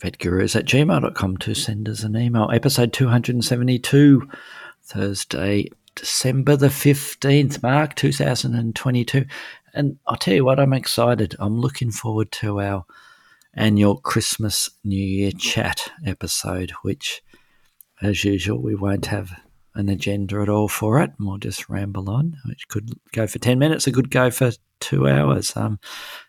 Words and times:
vetgurus 0.00 0.56
at 0.56 0.64
gmail.com 0.64 1.36
to 1.38 1.54
send 1.54 1.88
us 1.88 2.02
an 2.02 2.16
email. 2.16 2.50
Episode 2.52 2.92
272, 2.92 4.28
Thursday, 4.82 5.68
December 5.94 6.56
the 6.56 6.68
15th, 6.68 7.62
Mark, 7.62 7.94
2022. 7.94 9.24
And 9.72 9.98
I'll 10.06 10.16
tell 10.16 10.34
you 10.34 10.44
what, 10.44 10.60
I'm 10.60 10.72
excited. 10.72 11.34
I'm 11.38 11.58
looking 11.58 11.90
forward 11.90 12.30
to 12.32 12.60
our 12.60 12.84
annual 13.54 13.96
Christmas 13.96 14.70
New 14.84 15.04
Year 15.04 15.30
chat 15.32 15.90
episode, 16.04 16.72
which, 16.82 17.22
as 18.02 18.24
usual, 18.24 18.60
we 18.60 18.74
won't 18.74 19.06
have 19.06 19.30
an 19.74 19.88
agenda 19.88 20.40
at 20.40 20.48
all 20.48 20.68
for 20.68 21.00
it, 21.00 21.10
and 21.18 21.28
we'll 21.28 21.38
just 21.38 21.68
ramble 21.68 22.08
on, 22.08 22.36
which 22.46 22.68
could 22.68 22.90
go 23.12 23.26
for 23.26 23.38
10 23.38 23.58
minutes, 23.58 23.86
it 23.86 23.92
could 23.92 24.10
go 24.10 24.30
for 24.30 24.52
two 24.80 25.08
hours. 25.08 25.56
Um, 25.56 25.80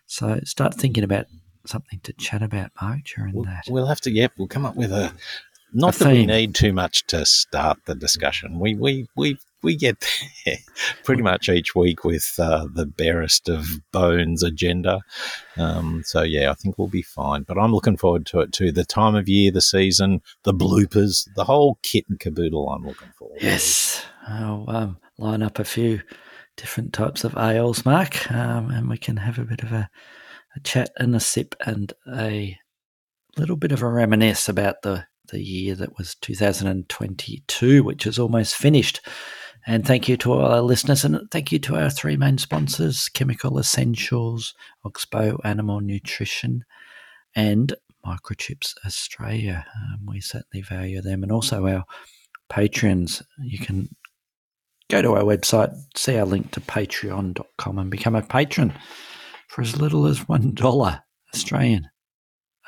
so 0.06 0.40
start 0.44 0.74
thinking 0.74 1.04
about 1.04 1.26
something 1.68 2.00
to 2.04 2.12
chat 2.14 2.42
about, 2.42 2.70
Mark, 2.80 3.00
during 3.16 3.34
We'll, 3.34 3.44
that. 3.44 3.64
we'll 3.68 3.86
have 3.86 4.00
to, 4.02 4.10
yep, 4.10 4.32
we'll 4.38 4.48
come 4.48 4.64
up 4.66 4.76
with 4.76 4.92
a. 4.92 5.12
Not 5.72 5.96
A 5.96 6.04
that 6.04 6.12
we 6.12 6.26
need 6.26 6.54
too 6.54 6.72
much 6.72 7.06
to 7.08 7.26
start 7.26 7.78
the 7.86 7.94
discussion. 7.94 8.58
We 8.60 8.76
we 8.76 9.08
we 9.16 9.36
we 9.62 9.76
get 9.76 10.02
there 10.46 10.56
pretty 11.04 11.22
much 11.22 11.48
each 11.48 11.74
week 11.74 12.04
with 12.04 12.32
uh, 12.38 12.66
the 12.72 12.86
barest 12.86 13.48
of 13.48 13.66
bones 13.92 14.42
agenda. 14.44 15.00
Um, 15.56 16.02
so 16.06 16.22
yeah, 16.22 16.50
I 16.50 16.54
think 16.54 16.78
we'll 16.78 16.86
be 16.88 17.02
fine. 17.02 17.42
But 17.42 17.58
I'm 17.58 17.72
looking 17.74 17.96
forward 17.96 18.26
to 18.26 18.40
it 18.40 18.52
too. 18.52 18.70
The 18.72 18.84
time 18.84 19.16
of 19.16 19.28
year, 19.28 19.50
the 19.50 19.60
season, 19.60 20.22
the 20.44 20.54
bloopers, 20.54 21.28
the 21.34 21.44
whole 21.44 21.78
kit 21.82 22.04
and 22.08 22.18
caboodle. 22.20 22.70
I'm 22.70 22.86
looking 22.86 23.08
forward. 23.18 23.40
to. 23.40 23.44
Yes, 23.44 24.04
I'll 24.28 24.64
um, 24.68 24.98
line 25.18 25.42
up 25.42 25.58
a 25.58 25.64
few 25.64 26.00
different 26.56 26.92
types 26.94 27.24
of 27.24 27.36
ales, 27.36 27.84
Mark, 27.84 28.30
um, 28.30 28.70
and 28.70 28.88
we 28.88 28.96
can 28.96 29.16
have 29.18 29.38
a 29.38 29.44
bit 29.44 29.62
of 29.62 29.72
a, 29.72 29.90
a 30.56 30.60
chat 30.60 30.90
and 30.96 31.14
a 31.14 31.20
sip 31.20 31.54
and 31.64 31.92
a 32.12 32.58
little 33.36 33.56
bit 33.56 33.72
of 33.72 33.82
a 33.82 33.88
reminisce 33.88 34.48
about 34.48 34.82
the, 34.82 35.06
the 35.28 35.42
year 35.42 35.74
that 35.76 35.98
was 35.98 36.16
2022, 36.16 37.84
which 37.84 38.06
is 38.06 38.18
almost 38.18 38.54
finished. 38.54 39.00
And 39.66 39.84
thank 39.84 40.08
you 40.08 40.16
to 40.18 40.32
all 40.32 40.46
our 40.46 40.62
listeners, 40.62 41.04
and 41.04 41.20
thank 41.30 41.50
you 41.50 41.58
to 41.60 41.76
our 41.76 41.90
three 41.90 42.16
main 42.16 42.38
sponsors 42.38 43.08
Chemical 43.08 43.58
Essentials, 43.58 44.54
Oxbow 44.84 45.38
Animal 45.42 45.80
Nutrition, 45.80 46.64
and 47.34 47.74
Microchips 48.06 48.74
Australia. 48.86 49.66
Um, 49.74 50.06
we 50.06 50.20
certainly 50.20 50.62
value 50.62 51.02
them, 51.02 51.24
and 51.24 51.32
also 51.32 51.66
our 51.66 51.84
patrons. 52.48 53.24
You 53.42 53.58
can 53.58 53.88
go 54.88 55.02
to 55.02 55.14
our 55.14 55.24
website, 55.24 55.74
see 55.96 56.16
our 56.16 56.26
link 56.26 56.52
to 56.52 56.60
patreon.com, 56.60 57.78
and 57.78 57.90
become 57.90 58.14
a 58.14 58.22
patron 58.22 58.72
for 59.56 59.62
as 59.62 59.80
little 59.80 60.06
as 60.06 60.20
$1 60.20 61.00
Australian 61.34 61.88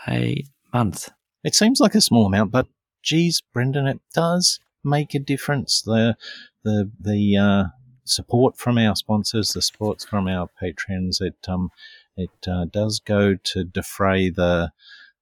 a 0.08 0.42
month. 0.72 1.10
It 1.44 1.54
seems 1.54 1.80
like 1.80 1.94
a 1.94 2.00
small 2.00 2.24
amount, 2.24 2.50
but 2.50 2.66
geez, 3.02 3.42
Brendan, 3.52 3.86
it 3.86 4.00
does 4.14 4.58
make 4.82 5.14
a 5.14 5.18
difference. 5.18 5.82
The 5.82 6.16
the 6.64 6.90
the 6.98 7.36
uh, 7.36 7.64
support 8.04 8.56
from 8.56 8.78
our 8.78 8.96
sponsors, 8.96 9.50
the 9.50 9.60
support 9.60 10.00
from 10.08 10.28
our 10.28 10.48
patrons, 10.58 11.20
it 11.20 11.36
um 11.46 11.68
it 12.16 12.30
uh, 12.48 12.64
does 12.64 13.00
go 13.00 13.34
to 13.34 13.64
defray 13.64 14.30
the 14.30 14.72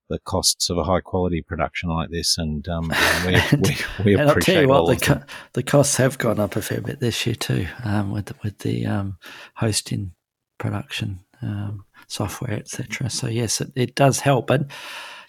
the 0.09 0.21
costs 0.21 0.71
of 0.71 0.79
a 0.79 0.85
high 0.85 1.01
quality 1.01 1.43
production 1.43 1.89
like 1.89 2.11
this, 2.11 2.39
and 2.39 2.69
um, 2.69 2.93
we, 3.27 3.33
we, 3.33 3.77
we 4.05 4.13
and 4.13 4.23
I'll 4.23 4.31
appreciate 4.31 4.55
tell 4.55 4.63
you 4.63 4.73
all 4.73 4.87
what, 4.87 5.01
the, 5.01 5.05
co- 5.05 5.23
the 5.55 5.65
costs 5.65 5.97
have 5.97 6.17
gone 6.17 6.39
up 6.39 6.55
a 6.55 6.63
fair 6.63 6.81
bit 6.81 7.01
this 7.01 7.27
year 7.27 7.35
too, 7.35 7.67
um, 7.83 8.13
with 8.13 8.27
the, 8.27 8.37
with 8.45 8.59
the 8.59 8.87
um, 8.87 9.19
hosting, 9.57 10.13
production, 10.59 11.21
um, 11.43 11.85
software, 12.07 12.53
etc. 12.55 13.11
So 13.11 13.27
yes, 13.29 13.61
it, 13.61 13.73
it 13.75 13.95
does 13.95 14.21
help. 14.21 14.47
But 14.47 14.71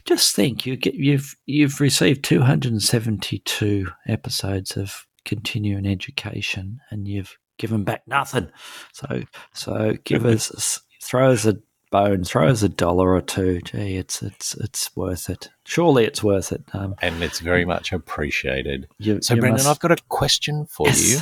just 0.06 0.36
think, 0.36 0.66
you 0.66 0.76
get 0.78 0.96
you've 0.96 1.36
you've 1.46 1.80
received 1.82 2.24
two 2.24 2.42
hundred 2.42 2.72
and 2.72 2.82
seventy 2.84 3.40
two 3.40 3.88
episodes 4.08 4.78
of 4.78 5.06
continuing 5.26 5.86
education, 5.86 6.80
and 6.90 7.08
you've 7.08 7.38
given 7.58 7.84
back 7.84 8.04
nothing. 8.08 8.50
So 8.94 9.24
so 9.54 9.96
give 10.04 10.26
us 10.26 10.80
throw 11.04 11.32
us 11.32 11.46
a 11.46 11.58
bone, 11.92 12.24
throw 12.24 12.48
us 12.50 12.64
a 12.64 12.70
dollar 12.70 13.14
or 13.14 13.22
two. 13.22 13.60
Gee, 13.62 13.98
it's 13.98 14.22
it's 14.22 14.56
it's 14.56 14.96
worth 14.96 15.30
it. 15.30 15.50
Surely 15.66 16.06
it's 16.06 16.24
worth 16.24 16.52
it. 16.52 16.64
Um, 16.74 16.96
and 17.02 17.22
it's 17.24 17.40
very 17.40 17.66
much 17.66 17.92
appreciated. 17.92 18.88
you, 19.00 19.22
So, 19.22 19.34
you 19.36 19.42
Brendan, 19.42 19.58
must- 19.64 19.68
I've 19.68 19.80
got 19.80 19.92
a 19.92 19.98
question 20.10 20.66
for 20.66 20.88
Yes. 20.88 21.12
you. 21.12 21.20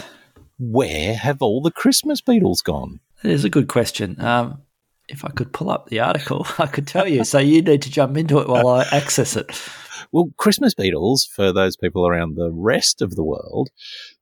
Where 0.57 1.15
have 1.15 1.41
all 1.41 1.61
the 1.61 1.71
Christmas 1.71 2.21
beetles 2.21 2.61
gone? 2.61 2.99
It 3.23 3.31
is 3.31 3.43
a 3.43 3.49
good 3.49 3.67
question. 3.67 4.19
Um, 4.21 4.61
if 5.07 5.25
I 5.25 5.29
could 5.29 5.53
pull 5.53 5.69
up 5.69 5.89
the 5.89 5.99
article, 5.99 6.45
I 6.59 6.67
could 6.67 6.87
tell 6.87 7.07
you. 7.07 7.23
So 7.23 7.39
you 7.39 7.61
need 7.61 7.81
to 7.83 7.91
jump 7.91 8.17
into 8.17 8.39
it 8.39 8.47
while 8.47 8.67
I 8.67 8.83
access 8.91 9.35
it. 9.35 9.51
Well, 10.11 10.29
Christmas 10.37 10.73
beetles, 10.73 11.25
for 11.25 11.51
those 11.51 11.75
people 11.75 12.07
around 12.07 12.35
the 12.35 12.51
rest 12.51 13.01
of 13.01 13.15
the 13.15 13.23
world, 13.23 13.69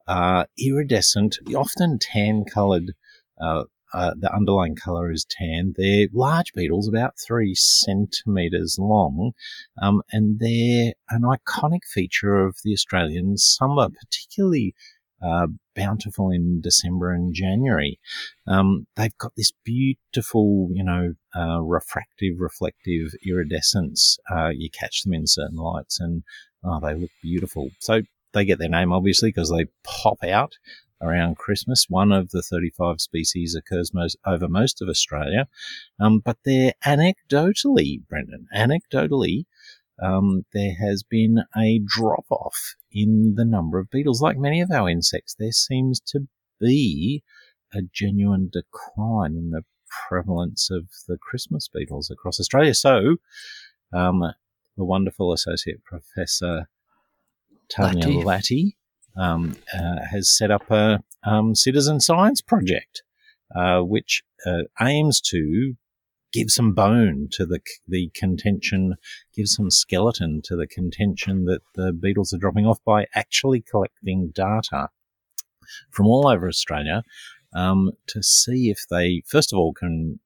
are 0.07 0.47
iridescent, 0.57 1.38
often 1.55 1.99
tan 1.99 2.45
coloured. 2.51 2.94
Uh, 3.39 3.63
uh, 3.94 4.13
the 4.19 4.33
underlying 4.33 4.75
colour 4.75 5.11
is 5.11 5.25
tan. 5.29 5.73
They're 5.77 6.07
large 6.11 6.51
beetles, 6.53 6.88
about 6.88 7.13
three 7.19 7.53
centimetres 7.53 8.77
long, 8.79 9.33
um, 9.79 10.01
and 10.11 10.39
they're 10.39 10.94
an 11.11 11.21
iconic 11.21 11.83
feature 11.85 12.44
of 12.44 12.57
the 12.63 12.73
Australian 12.73 13.38
summer, 13.38 13.89
particularly 13.89 14.73
uh, 15.23 15.47
bountiful 15.75 16.29
in 16.29 16.61
December 16.61 17.11
and 17.11 17.34
January. 17.34 18.00
Um, 18.47 18.88
they've 18.95 19.17
got 19.17 19.34
this 19.35 19.51
beautiful, 19.63 20.69
you 20.72 20.84
know, 20.84 21.13
uh, 21.35 21.61
refractive, 21.61 22.39
reflective 22.39 23.13
iridescence. 23.25 24.17
Uh, 24.29 24.50
you 24.50 24.69
catch 24.69 25.03
them 25.03 25.13
in 25.13 25.28
certain 25.28 25.57
lights, 25.57 26.00
and 26.00 26.23
oh, 26.63 26.79
they 26.79 26.95
look 26.95 27.12
beautiful. 27.22 27.69
So 27.79 28.01
they 28.33 28.45
get 28.45 28.59
their 28.59 28.69
name 28.69 28.91
obviously 28.91 29.29
because 29.29 29.51
they 29.51 29.67
pop 29.83 30.23
out 30.23 30.57
around 31.01 31.38
Christmas. 31.38 31.85
One 31.89 32.12
of 32.12 32.31
the 32.31 32.41
35 32.41 33.01
species 33.01 33.56
occurs 33.56 33.94
most 33.94 34.17
over 34.25 34.47
most 34.47 34.81
of 34.81 34.89
Australia, 34.89 35.47
um, 36.00 36.19
but 36.19 36.38
they're 36.45 36.73
anecdotally, 36.85 38.01
Brendan, 38.07 38.47
anecdotally. 38.56 39.45
Um, 40.02 40.46
there 40.54 40.74
has 40.80 41.04
been 41.04 41.44
a 41.56 41.80
drop 41.86 42.26
off 42.30 42.76
in 42.92 43.36
the 43.36 43.46
number 43.46 43.80
of 43.80 43.90
beetles. 43.90 44.22
Like 44.22 44.38
many 44.38 44.62
of 44.62 44.72
our 44.72 44.90
insects, 44.90 45.36
there 45.38 45.52
seems 45.52 46.00
to 46.08 46.28
be 46.59 47.24
a 47.74 47.81
genuine 47.81 48.50
decline 48.52 49.36
in 49.36 49.52
the 49.52 49.64
prevalence 50.09 50.70
of 50.72 50.88
the 51.08 51.18
Christmas 51.18 51.68
beetles 51.68 52.09
across 52.09 52.40
Australia. 52.40 52.74
So, 52.74 53.18
um, 53.94 54.24
the 54.78 54.84
wonderful 54.84 55.31
associate 55.34 55.84
professor 55.84 56.68
Tanya 57.70 58.06
Latty. 58.06 58.24
Latty 58.24 58.75
um, 59.16 59.56
uh, 59.74 60.06
has 60.12 60.36
set 60.36 60.52
up 60.52 60.70
a 60.72 61.04
um, 61.24 61.56
citizen 61.56 62.00
science 62.00 62.42
project, 62.42 63.04
uh, 63.56 63.81
which 63.81 64.24
uh, 64.46 64.64
aims 64.81 65.22
to 65.22 65.75
give 66.33 66.49
some 66.49 66.73
bone 66.73 67.29
to 67.31 67.45
the 67.45 67.59
the 67.88 68.09
contention, 68.13 68.95
give 69.33 69.47
some 69.47 69.69
skeleton 69.69 70.41
to 70.44 70.55
the 70.57 70.67
contention 70.67 71.45
that 71.45 71.61
the 71.75 71.94
beetles 71.94 72.33
are 72.33 72.39
dropping 72.39 72.65
off 72.65 72.80
by 72.83 73.06
actually 73.15 73.62
collecting 73.62 74.31
data 74.33 74.89
from 75.91 76.07
all 76.07 76.27
over 76.27 76.47
Australia 76.47 77.03
um, 77.56 77.91
to 78.07 78.21
see 78.21 78.69
if 78.69 78.85
they, 78.89 79.21
first 79.27 79.53
of 79.53 79.59
all, 79.59 79.74
can 79.74 80.19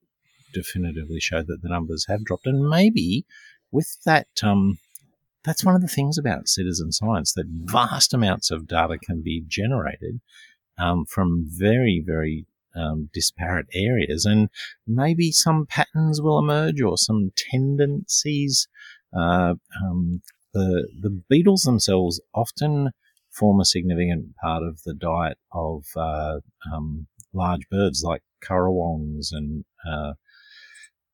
definitively 0.52 1.20
show 1.20 1.42
that 1.42 1.62
the 1.62 1.68
numbers 1.68 2.06
have 2.08 2.24
dropped, 2.24 2.46
and 2.46 2.68
maybe 2.68 3.24
with 3.70 3.98
that. 4.04 4.26
Um, 4.42 4.78
that's 5.44 5.64
one 5.64 5.76
of 5.76 5.80
the 5.80 5.88
things 5.88 6.18
about 6.18 6.48
citizen 6.48 6.90
science 6.90 7.32
that 7.34 7.46
vast 7.46 8.12
amounts 8.12 8.50
of 8.50 8.66
data 8.66 8.98
can 8.98 9.22
be 9.22 9.42
generated 9.46 10.20
um, 10.76 11.04
from 11.06 11.46
very, 11.46 12.02
very 12.04 12.44
um, 12.78 13.10
disparate 13.12 13.66
areas, 13.74 14.24
and 14.24 14.48
maybe 14.86 15.32
some 15.32 15.66
patterns 15.66 16.20
will 16.20 16.38
emerge 16.38 16.80
or 16.80 16.96
some 16.96 17.32
tendencies. 17.50 18.68
Uh, 19.16 19.54
um, 19.82 20.22
the 20.54 20.88
the 21.00 21.22
beetles 21.28 21.62
themselves 21.62 22.20
often 22.34 22.90
form 23.30 23.60
a 23.60 23.64
significant 23.64 24.34
part 24.36 24.62
of 24.62 24.82
the 24.84 24.94
diet 24.94 25.38
of 25.52 25.84
uh, 25.96 26.40
um, 26.72 27.06
large 27.32 27.68
birds 27.70 28.02
like 28.04 28.22
currawongs 28.44 29.28
and 29.32 29.64
uh, 29.88 30.12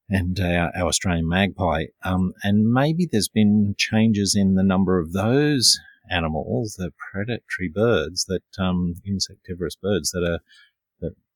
and 0.09 0.39
uh, 0.39 0.71
our 0.77 0.89
Australian 0.89 1.29
magpie. 1.29 1.85
Um, 2.05 2.33
and 2.43 2.73
maybe 2.73 3.09
there's 3.11 3.29
been 3.29 3.75
changes 3.79 4.35
in 4.37 4.55
the 4.55 4.63
number 4.63 4.99
of 4.99 5.13
those 5.13 5.79
animals, 6.11 6.75
the 6.75 6.93
predatory 7.11 7.71
birds 7.73 8.27
that 8.27 8.43
um, 8.59 8.95
insectivorous 9.05 9.77
birds 9.77 10.11
that 10.11 10.23
are 10.23 10.41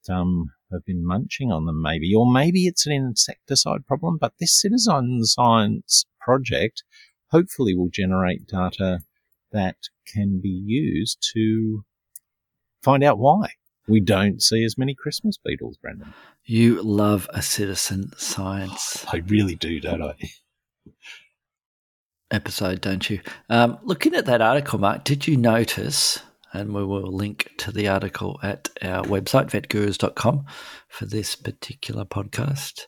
um, 0.09 0.50
have 0.73 0.85
been 0.85 1.06
munching 1.06 1.50
on 1.50 1.67
them, 1.67 1.81
maybe, 1.83 2.15
or 2.15 2.31
maybe 2.31 2.67
it's 2.67 2.87
an 2.87 2.93
insecticide 2.93 3.87
problem. 3.87 4.19
But 4.21 4.35
this 4.39 4.61
citizen 4.61 5.25
science 5.25 6.05
project 6.21 6.83
hopefully 7.31 7.75
will 7.75 7.91
generate 7.91 8.47
data 8.47 9.00
that 9.53 9.77
can 10.06 10.41
be 10.41 10.49
used 10.49 11.27
to 11.35 11.85
find 12.83 13.03
out 13.03 13.19
why 13.19 13.53
we 13.89 14.00
don't 14.00 14.43
see 14.43 14.65
as 14.65 14.77
many 14.77 14.95
Christmas 14.95 15.39
beetles, 15.43 15.79
Brendan. 15.79 16.12
You 16.45 16.83
love 16.83 17.29
a 17.33 17.43
citizen 17.43 18.12
science. 18.17 19.05
I 19.12 19.19
really 19.19 19.55
do, 19.55 19.81
don't 19.81 20.03
I? 20.03 20.15
Episode, 22.31 22.83
don't 22.83 23.09
you? 23.09 23.21
Um, 23.49 23.79
looking 23.83 24.15
at 24.15 24.27
that 24.27 24.43
article, 24.43 24.79
Mark, 24.79 25.05
did 25.05 25.27
you 25.27 25.37
notice? 25.37 26.21
And 26.53 26.75
we 26.75 26.85
will 26.85 27.12
link 27.12 27.50
to 27.59 27.73
the 27.73 27.89
article 27.89 28.41
at 28.43 28.69
our 28.83 29.05
website, 29.05 29.50
vetgurus.com, 29.50 30.47
for 30.89 31.06
this 31.06 31.37
particular 31.37 32.05
podcast. 32.05 32.87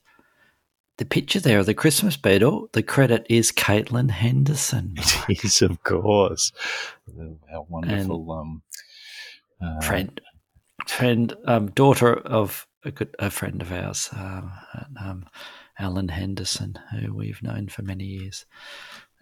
The 0.96 1.04
picture 1.04 1.40
there 1.40 1.58
of 1.58 1.66
the 1.66 1.74
Christmas 1.74 2.16
beetle, 2.16 2.68
the 2.72 2.82
credit 2.82 3.26
is 3.28 3.52
Caitlin 3.52 4.10
Henderson. 4.10 4.96
It 5.28 5.44
is, 5.44 5.62
of 5.62 5.82
course. 5.82 6.52
Our 7.52 7.64
wonderful 7.68 8.30
um, 8.32 8.62
uh, 9.62 9.80
friend 9.80 10.20
friend, 10.90 11.34
um, 11.46 11.70
daughter 11.70 12.14
of 12.14 12.66
a 12.84 12.90
good 12.90 13.14
a 13.18 13.30
friend 13.30 13.62
of 13.62 13.72
ours, 13.72 14.08
um, 14.12 14.52
um, 15.00 15.26
Alan 15.78 16.08
Henderson, 16.08 16.78
who 16.92 17.14
we've 17.14 17.42
known 17.42 17.68
for 17.68 17.82
many 17.82 18.04
years. 18.04 18.46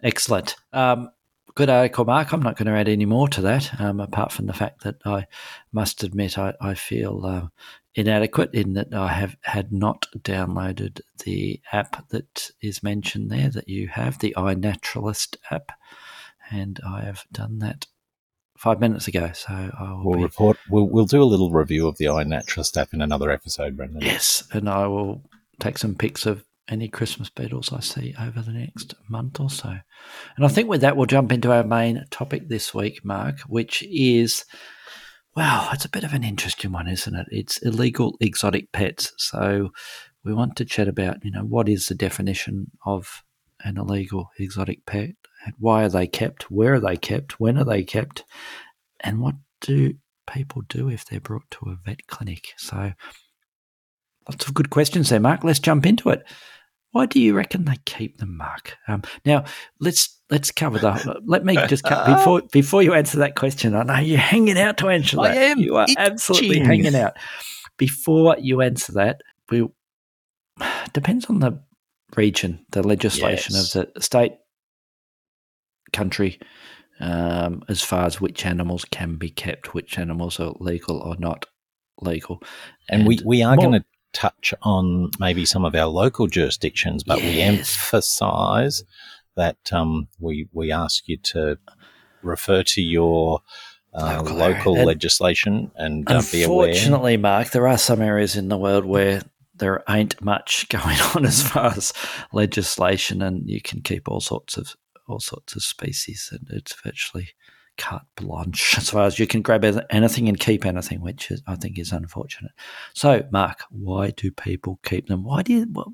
Excellent. 0.03 0.55
Um, 0.73 1.11
good 1.55 1.69
article, 1.69 2.05
Mark. 2.05 2.31
I'm 2.31 2.41
not 2.41 2.57
going 2.57 2.67
to 2.67 2.79
add 2.79 2.87
any 2.87 3.05
more 3.05 3.27
to 3.29 3.41
that, 3.41 3.79
um, 3.79 3.99
apart 3.99 4.31
from 4.31 4.45
the 4.45 4.53
fact 4.53 4.83
that 4.83 4.95
I 5.05 5.27
must 5.71 6.03
admit 6.03 6.37
I, 6.37 6.53
I 6.61 6.73
feel 6.73 7.25
uh, 7.25 7.47
inadequate 7.95 8.53
in 8.53 8.73
that 8.73 8.93
I 8.93 9.09
have 9.09 9.35
had 9.41 9.71
not 9.71 10.07
downloaded 10.17 11.01
the 11.25 11.61
app 11.71 12.07
that 12.09 12.51
is 12.61 12.83
mentioned 12.83 13.29
there 13.29 13.49
that 13.49 13.67
you 13.67 13.87
have, 13.89 14.19
the 14.19 14.33
iNaturalist 14.37 15.37
app, 15.51 15.71
and 16.51 16.79
I 16.85 17.01
have 17.01 17.25
done 17.31 17.59
that 17.59 17.87
five 18.57 18.79
minutes 18.79 19.07
ago. 19.07 19.31
So 19.33 19.53
I 19.53 19.93
will 19.93 20.03
we'll 20.05 20.17
be, 20.17 20.23
report. 20.23 20.57
We'll, 20.69 20.87
we'll 20.87 21.05
do 21.05 21.21
a 21.21 21.25
little 21.25 21.51
review 21.51 21.87
of 21.87 21.97
the 21.97 22.05
iNaturalist 22.05 22.77
app 22.77 22.93
in 22.93 23.01
another 23.01 23.31
episode, 23.31 23.77
Brendan. 23.77 24.01
Yes, 24.01 24.43
and 24.53 24.69
I 24.69 24.87
will 24.87 25.21
take 25.59 25.77
some 25.77 25.95
pics 25.95 26.25
of 26.25 26.43
any 26.69 26.87
Christmas 26.87 27.29
beetles 27.29 27.73
I 27.73 27.79
see 27.79 28.15
over 28.19 28.41
the 28.41 28.51
next 28.51 28.95
month 29.09 29.39
or 29.39 29.49
so. 29.49 29.69
And 29.69 30.45
I 30.45 30.47
think 30.47 30.69
with 30.69 30.81
that, 30.81 30.95
we'll 30.95 31.05
jump 31.05 31.31
into 31.31 31.51
our 31.51 31.63
main 31.63 32.05
topic 32.11 32.47
this 32.47 32.73
week, 32.73 33.03
Mark, 33.03 33.41
which 33.41 33.83
is. 33.83 34.45
Wow, 35.35 35.69
it's 35.71 35.85
a 35.85 35.89
bit 35.89 36.03
of 36.03 36.13
an 36.13 36.23
interesting 36.23 36.71
one, 36.71 36.87
isn't 36.87 37.15
it? 37.15 37.27
It's 37.29 37.57
illegal 37.59 38.17
exotic 38.19 38.71
pets. 38.71 39.13
So 39.17 39.69
we 40.23 40.33
want 40.33 40.55
to 40.57 40.65
chat 40.65 40.87
about, 40.87 41.23
you 41.23 41.31
know, 41.31 41.43
what 41.43 41.69
is 41.69 41.85
the 41.85 41.95
definition 41.95 42.71
of 42.85 43.23
an 43.63 43.77
illegal 43.77 44.31
exotic 44.37 44.85
pet? 44.85 45.11
Why 45.57 45.83
are 45.83 45.89
they 45.89 46.07
kept? 46.07 46.51
Where 46.51 46.73
are 46.73 46.79
they 46.79 46.97
kept? 46.97 47.39
When 47.39 47.57
are 47.57 47.63
they 47.63 47.83
kept? 47.83 48.25
And 48.99 49.21
what 49.21 49.35
do 49.61 49.93
people 50.27 50.63
do 50.67 50.89
if 50.89 51.05
they're 51.05 51.21
brought 51.21 51.49
to 51.51 51.69
a 51.69 51.77
vet 51.85 52.07
clinic? 52.07 52.49
So, 52.57 52.93
lots 54.27 54.47
of 54.47 54.53
good 54.53 54.69
questions 54.69 55.09
there, 55.09 55.19
Mark. 55.19 55.43
Let's 55.43 55.59
jump 55.59 55.85
into 55.85 56.09
it. 56.09 56.23
Why 56.91 57.05
do 57.05 57.19
you 57.19 57.35
reckon 57.35 57.65
they 57.65 57.77
keep 57.85 58.17
them, 58.17 58.37
Mark? 58.37 58.75
Um, 58.87 59.03
now, 59.25 59.45
let's 59.79 60.19
let's 60.29 60.51
cover 60.51 60.79
the. 60.79 61.21
Let 61.25 61.45
me 61.45 61.55
just 61.67 61.83
cut, 61.83 62.05
before 62.17 62.41
before 62.51 62.81
you 62.81 62.93
answer 62.93 63.19
that 63.19 63.35
question. 63.35 63.75
I 63.75 63.83
know 63.83 63.99
you're 63.99 64.17
hanging 64.17 64.57
out 64.57 64.77
to 64.79 64.89
answer 64.89 65.17
that. 65.17 65.31
I 65.31 65.35
am. 65.35 65.59
You 65.59 65.75
are 65.77 65.83
itching. 65.83 65.97
absolutely 65.97 66.59
hanging 66.59 66.95
out. 66.95 67.13
Before 67.77 68.35
you 68.39 68.61
answer 68.61 68.93
that, 68.93 69.21
we 69.49 69.67
depends 70.93 71.25
on 71.25 71.39
the 71.39 71.61
region, 72.15 72.65
the 72.71 72.81
legislation 72.81 73.55
yes. 73.55 73.75
of 73.75 73.93
the 73.93 74.01
state 74.01 74.33
country 75.93 76.39
um, 76.99 77.63
as 77.67 77.81
far 77.81 78.05
as 78.05 78.19
which 78.19 78.45
animals 78.45 78.85
can 78.85 79.15
be 79.15 79.29
kept, 79.29 79.73
which 79.73 79.97
animals 79.97 80.39
are 80.39 80.53
legal 80.59 80.97
or 80.97 81.15
not 81.17 81.45
legal. 82.01 82.41
And, 82.89 83.01
and 83.01 83.07
we, 83.07 83.19
we 83.25 83.43
are 83.43 83.55
going 83.55 83.73
to 83.73 83.85
touch 84.13 84.53
on 84.63 85.11
maybe 85.19 85.45
some 85.45 85.65
of 85.65 85.75
our 85.75 85.87
local 85.87 86.27
jurisdictions, 86.27 87.03
but 87.03 87.21
yes. 87.21 87.25
we 87.25 87.41
emphasize 87.41 88.83
that 89.35 89.57
um, 89.71 90.07
we, 90.19 90.47
we 90.51 90.71
ask 90.71 91.07
you 91.07 91.17
to 91.17 91.57
refer 92.21 92.63
to 92.63 92.81
your 92.81 93.41
uh, 93.93 94.21
local, 94.23 94.37
local 94.37 94.73
legislation 94.85 95.71
and 95.75 96.09
uh, 96.09 96.21
be 96.31 96.43
aware. 96.43 96.69
Unfortunately, 96.69 97.17
Mark, 97.17 97.51
there 97.51 97.67
are 97.67 97.77
some 97.77 98.01
areas 98.01 98.35
in 98.35 98.49
the 98.49 98.57
world 98.57 98.85
where 98.85 99.21
there 99.55 99.83
ain't 99.89 100.21
much 100.21 100.67
going 100.69 100.97
on 101.15 101.25
as 101.25 101.41
far 101.41 101.67
as 101.67 101.93
legislation, 102.33 103.21
and 103.21 103.49
you 103.49 103.61
can 103.61 103.81
keep 103.81 104.07
all 104.07 104.21
sorts 104.21 104.57
of 104.57 104.75
all 105.07 105.19
sorts 105.19 105.55
of 105.55 105.63
species, 105.63 106.29
and 106.31 106.47
it's 106.51 106.75
virtually 106.83 107.29
carte 107.79 108.05
blanche 108.15 108.75
as 108.77 108.91
far 108.91 109.05
as 109.05 109.17
you 109.17 109.25
can 109.25 109.41
grab 109.41 109.65
anything 109.89 110.29
and 110.29 110.39
keep 110.39 110.65
anything, 110.65 111.01
which 111.01 111.31
is, 111.31 111.41
I 111.47 111.55
think 111.55 111.79
is 111.79 111.91
unfortunate. 111.91 112.51
So, 112.93 113.25
Mark, 113.31 113.63
why 113.71 114.11
do 114.11 114.31
people 114.31 114.79
keep 114.83 115.07
them? 115.07 115.23
Why 115.23 115.41
do 115.41 115.53
you, 115.53 115.63
what, 115.71 115.87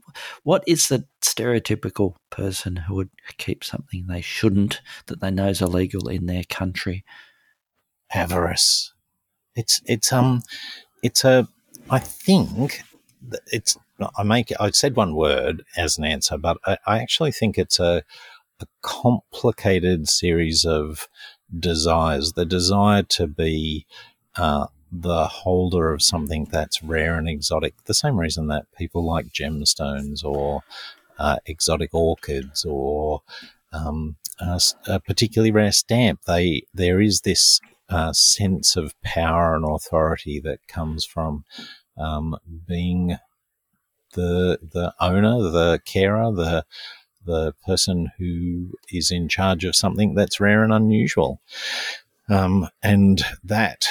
what 0.44 0.64
is 0.68 0.90
the 0.90 1.06
stereotypical 1.22 2.16
person 2.30 2.76
who 2.76 2.96
would 2.96 3.10
keep 3.38 3.64
something 3.64 4.08
they 4.08 4.22
shouldn't 4.22 4.82
that 5.06 5.22
they 5.22 5.32
know 5.32 5.48
is 5.48 5.62
illegal 5.62 6.10
in 6.10 6.26
their 6.26 6.44
country? 6.44 7.06
Avarice. 8.14 8.94
It's 9.56 9.82
it's 9.86 10.12
um 10.12 10.42
it's 11.02 11.24
a 11.24 11.48
I 11.90 12.00
think 12.00 12.84
it's 13.52 13.78
I 14.18 14.24
make 14.24 14.52
I 14.60 14.72
said 14.72 14.96
one 14.96 15.16
word 15.16 15.64
as 15.78 15.98
an 15.98 16.04
answer, 16.04 16.38
but 16.38 16.58
I, 16.66 16.78
I 16.86 17.00
actually 17.00 17.32
think 17.32 17.58
it's 17.58 17.80
a 17.80 18.04
a 18.60 18.68
complicated 18.82 20.08
series 20.08 20.66
of 20.66 21.10
desires. 21.58 22.34
The 22.34 22.46
desire 22.46 23.04
to 23.04 23.28
be 23.28 23.86
uh, 24.36 24.68
the 24.92 25.28
holder 25.28 25.92
of 25.92 26.02
something 26.02 26.48
that's 26.52 26.84
rare 26.84 27.18
and 27.18 27.28
exotic, 27.28 27.74
the 27.86 27.94
same 27.94 28.18
reason 28.18 28.48
that 28.48 28.66
people 28.78 29.06
like 29.06 29.28
gemstones 29.28 30.24
or 30.24 30.62
uh, 31.18 31.38
exotic 31.46 31.94
orchids 31.94 32.66
or 32.66 33.22
um, 33.72 34.16
a, 34.40 34.60
a, 34.88 35.00
particularly 35.00 35.52
rare 35.52 35.72
stamp. 35.72 36.22
They 36.28 36.64
there 36.74 37.02
is 37.02 37.22
this 37.22 37.60
uh, 37.90 38.14
sense 38.14 38.76
of 38.76 39.00
power 39.02 39.56
and 39.56 39.66
authority 39.66 40.40
that 40.42 40.68
comes 40.68 41.06
from 41.06 41.46
um, 41.98 42.38
being 42.68 43.18
the 44.14 44.60
the 44.62 44.94
owner, 45.00 45.50
the 45.50 45.82
carer, 45.86 46.32
the 46.32 46.66
the 47.26 47.54
person 47.66 48.12
who 48.18 48.72
is 48.92 49.12
in 49.12 49.28
charge 49.28 49.66
of 49.66 49.76
something 49.76 50.16
that's 50.16 50.40
rare 50.40 50.64
and 50.64 50.74
unusual. 50.74 51.42
Um, 52.30 52.70
and 52.82 53.24
that 53.44 53.88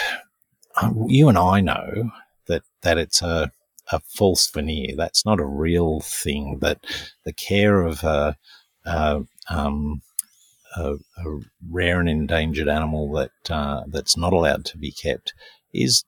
um, 0.80 1.06
you 1.08 1.28
and 1.28 1.38
I 1.38 1.60
know 1.60 2.10
that 2.46 2.62
that 2.82 2.98
it's 2.98 3.22
a 3.22 3.52
a 3.92 4.00
false 4.00 4.50
veneer. 4.50 4.94
That's 4.96 5.24
not 5.24 5.40
a 5.40 5.46
real 5.46 6.00
thing. 6.00 6.58
That 6.60 6.84
the 7.24 7.32
care 7.32 7.82
of 7.82 8.02
a, 8.02 8.36
a, 8.84 9.22
um, 9.50 10.02
a, 10.76 10.94
a 10.94 11.40
rare 11.70 12.00
and 12.00 12.08
endangered 12.08 12.68
animal 12.68 13.12
that 13.12 13.50
uh, 13.50 13.84
that's 13.88 14.16
not 14.16 14.32
allowed 14.32 14.64
to 14.66 14.78
be 14.78 14.90
kept 14.90 15.34
is 15.72 16.04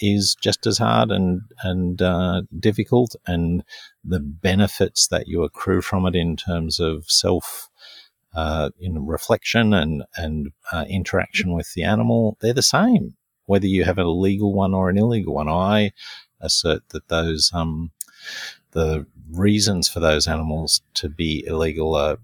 is 0.00 0.36
just 0.40 0.66
as 0.66 0.78
hard 0.78 1.10
and 1.10 1.42
and 1.62 2.02
uh, 2.02 2.42
difficult, 2.58 3.14
and 3.26 3.64
the 4.04 4.20
benefits 4.20 5.08
that 5.08 5.28
you 5.28 5.42
accrue 5.42 5.82
from 5.82 6.06
it 6.06 6.14
in 6.14 6.36
terms 6.36 6.80
of 6.80 7.10
self 7.10 7.68
uh, 8.34 8.70
in 8.78 9.06
reflection 9.06 9.72
and 9.72 10.04
and 10.16 10.52
uh, 10.72 10.84
interaction 10.88 11.52
with 11.52 11.72
the 11.74 11.82
animal, 11.82 12.36
they're 12.40 12.52
the 12.52 12.62
same, 12.62 13.14
whether 13.46 13.66
you 13.66 13.84
have 13.84 13.98
a 13.98 14.04
legal 14.04 14.52
one 14.52 14.74
or 14.74 14.90
an 14.90 14.98
illegal 14.98 15.34
one. 15.34 15.48
I 15.48 15.92
assert 16.40 16.88
that 16.90 17.08
those 17.08 17.50
um, 17.54 17.90
the 18.72 19.06
reasons 19.30 19.88
for 19.88 20.00
those 20.00 20.26
animals 20.26 20.82
to 20.94 21.08
be 21.08 21.44
illegal 21.46 21.94
are 21.94 22.18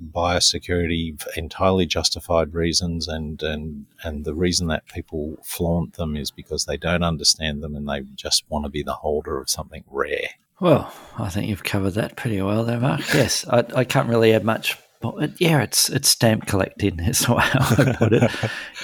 biosecurity 0.00 1.22
entirely 1.36 1.86
justified 1.86 2.54
reasons 2.54 3.06
and, 3.06 3.42
and 3.42 3.86
and 4.02 4.24
the 4.24 4.34
reason 4.34 4.66
that 4.68 4.86
people 4.86 5.38
flaunt 5.42 5.94
them 5.94 6.16
is 6.16 6.30
because 6.30 6.64
they 6.64 6.76
don't 6.76 7.02
understand 7.02 7.62
them 7.62 7.76
and 7.76 7.88
they 7.88 8.00
just 8.14 8.44
want 8.48 8.64
to 8.64 8.70
be 8.70 8.82
the 8.82 8.94
holder 8.94 9.38
of 9.38 9.50
something 9.50 9.84
rare. 9.88 10.30
Well, 10.60 10.92
I 11.18 11.30
think 11.30 11.48
you've 11.48 11.64
covered 11.64 11.92
that 11.92 12.16
pretty 12.16 12.40
well 12.42 12.64
there, 12.64 12.80
Mark. 12.80 13.00
Yes, 13.14 13.46
I, 13.48 13.64
I 13.74 13.84
can't 13.84 14.08
really 14.08 14.34
add 14.34 14.44
much. 14.44 14.76
But 15.00 15.40
yeah, 15.40 15.62
it's 15.62 15.88
it's 15.88 16.10
stamp 16.10 16.46
collecting. 16.46 17.00
Is 17.00 17.24
how 17.24 17.36
I 17.38 17.96
put 17.98 18.12
it. 18.12 18.30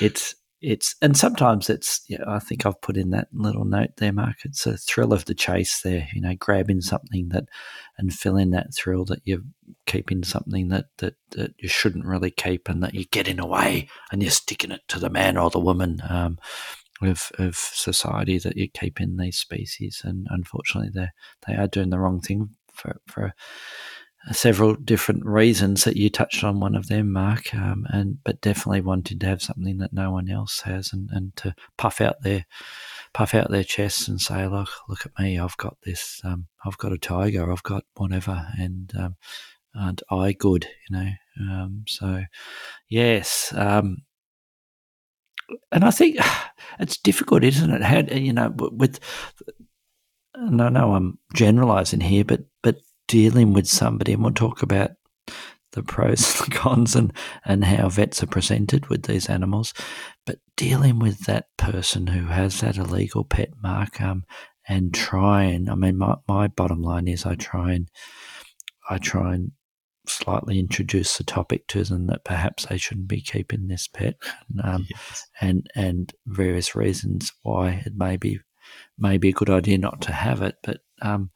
it's 0.00 0.34
it's 0.62 0.94
and 1.02 1.16
sometimes 1.16 1.68
it's 1.68 2.02
yeah 2.08 2.22
i 2.26 2.38
think 2.38 2.64
i've 2.64 2.80
put 2.80 2.96
in 2.96 3.10
that 3.10 3.28
little 3.32 3.64
note 3.64 3.90
there 3.98 4.12
mark. 4.12 4.36
It's 4.44 4.66
a 4.66 4.76
thrill 4.76 5.12
of 5.12 5.26
the 5.26 5.34
chase 5.34 5.82
there 5.82 6.08
you 6.14 6.20
know 6.20 6.34
grabbing 6.34 6.80
something 6.80 7.28
that 7.28 7.44
and 7.98 8.12
feeling 8.12 8.50
that 8.50 8.74
thrill 8.74 9.04
that 9.06 9.20
you're 9.24 9.42
keeping 9.86 10.24
something 10.24 10.68
that 10.68 10.86
that, 10.98 11.14
that 11.32 11.54
you 11.58 11.68
shouldn't 11.68 12.06
really 12.06 12.30
keep 12.30 12.68
and 12.68 12.82
that 12.82 12.94
you're 12.94 13.04
getting 13.10 13.38
away 13.38 13.88
and 14.10 14.22
you're 14.22 14.30
sticking 14.30 14.70
it 14.70 14.82
to 14.88 14.98
the 14.98 15.10
man 15.10 15.36
or 15.36 15.50
the 15.50 15.60
woman 15.60 16.00
um, 16.08 16.38
of, 17.02 17.30
of 17.38 17.56
society 17.56 18.38
that 18.38 18.56
you 18.56 18.68
keep 18.68 19.00
in 19.00 19.16
these 19.16 19.38
species. 19.38 20.02
And 20.04 20.26
unfortunately 20.30 20.90
they 20.94 21.08
they 21.46 21.54
are 21.54 21.68
doing 21.68 21.90
the 21.90 21.98
wrong 21.98 22.20
thing 22.20 22.50
for 22.72 23.00
for 23.06 23.34
several 24.32 24.74
different 24.74 25.24
reasons 25.24 25.84
that 25.84 25.96
you 25.96 26.10
touched 26.10 26.42
on 26.42 26.60
one 26.60 26.74
of 26.74 26.88
them, 26.88 27.12
Mark, 27.12 27.54
um, 27.54 27.86
and 27.90 28.18
but 28.24 28.40
definitely 28.40 28.80
wanting 28.80 29.18
to 29.20 29.26
have 29.26 29.42
something 29.42 29.78
that 29.78 29.92
no 29.92 30.10
one 30.10 30.28
else 30.28 30.60
has, 30.60 30.92
and, 30.92 31.08
and 31.12 31.34
to 31.36 31.54
puff 31.76 32.00
out 32.00 32.22
their 32.22 32.46
puff 33.14 33.34
out 33.34 33.50
their 33.50 33.64
chests 33.64 34.08
and 34.08 34.20
say, 34.20 34.46
look, 34.46 34.68
look 34.88 35.06
at 35.06 35.18
me, 35.18 35.38
I've 35.38 35.56
got 35.56 35.76
this, 35.84 36.20
um, 36.24 36.46
I've 36.64 36.78
got 36.78 36.92
a 36.92 36.98
tiger, 36.98 37.50
I've 37.50 37.62
got 37.62 37.84
whatever, 37.96 38.46
and 38.58 38.92
um, 38.98 39.16
aren't 39.74 40.02
I 40.10 40.32
good, 40.32 40.66
you 40.88 40.96
know? 40.96 41.10
Um, 41.40 41.84
so 41.86 42.24
yes, 42.88 43.52
um, 43.56 43.98
and 45.70 45.84
I 45.84 45.90
think 45.90 46.16
it's 46.80 46.98
difficult, 46.98 47.44
isn't 47.44 47.70
it? 47.70 47.82
How 47.82 48.00
you 48.14 48.32
know 48.32 48.52
with 48.56 49.00
and 50.34 50.60
I 50.60 50.68
know 50.68 50.94
I'm 50.94 51.18
generalising 51.34 52.00
here, 52.00 52.24
but 52.24 52.40
dealing 53.08 53.52
with 53.52 53.66
somebody, 53.66 54.12
and 54.12 54.22
we'll 54.22 54.32
talk 54.32 54.62
about 54.62 54.92
the 55.72 55.82
pros 55.82 56.40
and 56.40 56.50
the 56.50 56.56
cons 56.56 56.96
and, 56.96 57.12
and 57.44 57.64
how 57.64 57.88
vets 57.88 58.22
are 58.22 58.28
presented 58.28 58.86
with 58.88 59.04
these 59.04 59.28
animals, 59.28 59.72
but 60.24 60.38
dealing 60.56 60.98
with 60.98 61.20
that 61.26 61.46
person 61.56 62.08
who 62.08 62.26
has 62.26 62.60
that 62.60 62.76
illegal 62.76 63.24
pet 63.24 63.50
mark 63.62 64.00
um, 64.00 64.24
and 64.68 64.92
trying, 64.92 65.68
I 65.68 65.74
mean, 65.74 65.98
my, 65.98 66.16
my 66.26 66.48
bottom 66.48 66.82
line 66.82 67.06
is 67.06 67.24
I 67.24 67.34
try 67.36 67.72
and 67.72 67.88
I 68.88 68.98
try 68.98 69.34
and 69.34 69.52
slightly 70.08 70.58
introduce 70.58 71.16
the 71.16 71.24
topic 71.24 71.66
to 71.68 71.84
them 71.84 72.06
that 72.06 72.24
perhaps 72.24 72.66
they 72.66 72.78
shouldn't 72.78 73.08
be 73.08 73.20
keeping 73.20 73.66
this 73.66 73.88
pet 73.88 74.16
um, 74.62 74.86
yes. 74.88 75.26
and 75.40 75.68
and 75.74 76.12
various 76.26 76.74
reasons 76.74 77.32
why 77.42 77.82
it 77.84 77.94
may 77.96 78.16
be 78.16 78.38
may 78.98 79.18
be 79.18 79.30
a 79.30 79.32
good 79.32 79.50
idea 79.50 79.78
not 79.78 80.00
to 80.00 80.12
have 80.12 80.42
it 80.42 80.56
but 80.62 80.78
um, 81.02 81.30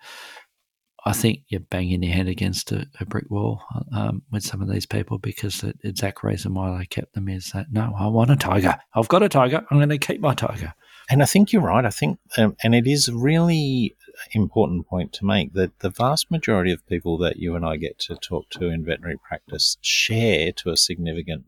I 1.06 1.12
think 1.12 1.44
you're 1.48 1.60
banging 1.60 2.02
your 2.02 2.12
head 2.12 2.28
against 2.28 2.72
a, 2.72 2.86
a 3.00 3.06
brick 3.06 3.30
wall 3.30 3.62
um, 3.94 4.22
with 4.30 4.42
some 4.42 4.60
of 4.60 4.70
these 4.70 4.86
people 4.86 5.18
because 5.18 5.60
the 5.60 5.74
exact 5.82 6.22
reason 6.22 6.54
why 6.54 6.76
they 6.76 6.86
kept 6.86 7.14
them 7.14 7.28
is 7.28 7.50
that 7.52 7.72
no, 7.72 7.94
I 7.98 8.06
want 8.08 8.30
a 8.30 8.36
tiger. 8.36 8.76
I've 8.94 9.08
got 9.08 9.22
a 9.22 9.28
tiger. 9.28 9.64
I'm 9.70 9.78
going 9.78 9.88
to 9.88 9.98
keep 9.98 10.20
my 10.20 10.34
tiger. 10.34 10.74
And 11.08 11.22
I 11.22 11.26
think 11.26 11.52
you're 11.52 11.62
right. 11.62 11.84
I 11.84 11.90
think, 11.90 12.18
um, 12.38 12.56
and 12.62 12.74
it 12.74 12.86
is 12.86 13.08
a 13.08 13.16
really 13.16 13.96
important 14.32 14.86
point 14.86 15.12
to 15.14 15.24
make 15.24 15.54
that 15.54 15.78
the 15.80 15.90
vast 15.90 16.30
majority 16.30 16.72
of 16.72 16.86
people 16.86 17.18
that 17.18 17.38
you 17.38 17.56
and 17.56 17.64
I 17.64 17.76
get 17.76 17.98
to 18.00 18.16
talk 18.16 18.50
to 18.50 18.68
in 18.68 18.84
veterinary 18.84 19.16
practice 19.16 19.76
share 19.80 20.52
to 20.52 20.70
a 20.70 20.76
significant 20.76 21.44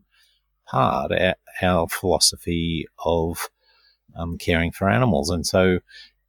part 0.67 1.11
our, 1.11 1.35
our 1.61 1.87
philosophy 1.87 2.87
of 3.05 3.49
um, 4.15 4.37
caring 4.37 4.71
for 4.71 4.89
animals. 4.89 5.29
And 5.29 5.45
so 5.45 5.79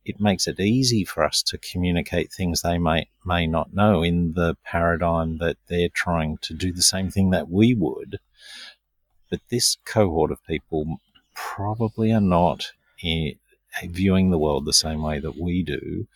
it 0.04 0.20
makes 0.20 0.46
it 0.46 0.60
easy 0.60 1.04
for 1.04 1.24
us 1.24 1.42
to 1.42 1.58
communicate 1.58 2.32
things 2.32 2.60
they 2.60 2.78
may 2.78 3.08
may 3.24 3.46
not 3.46 3.72
know 3.72 4.02
in 4.02 4.34
the 4.34 4.56
paradigm 4.64 5.38
that 5.38 5.56
they're 5.68 5.88
trying 5.88 6.38
to 6.42 6.54
do 6.54 6.72
the 6.72 6.82
same 6.82 7.10
thing 7.10 7.30
that 7.30 7.48
we 7.48 7.74
would. 7.74 8.18
But 9.30 9.40
this 9.50 9.76
cohort 9.84 10.30
of 10.30 10.44
people 10.46 11.00
probably 11.34 12.12
are 12.12 12.20
not 12.20 12.72
in, 13.02 13.36
viewing 13.84 14.30
the 14.30 14.38
world 14.38 14.64
the 14.64 14.72
same 14.72 15.02
way 15.02 15.18
that 15.18 15.36
we 15.38 15.62
do. 15.62 16.06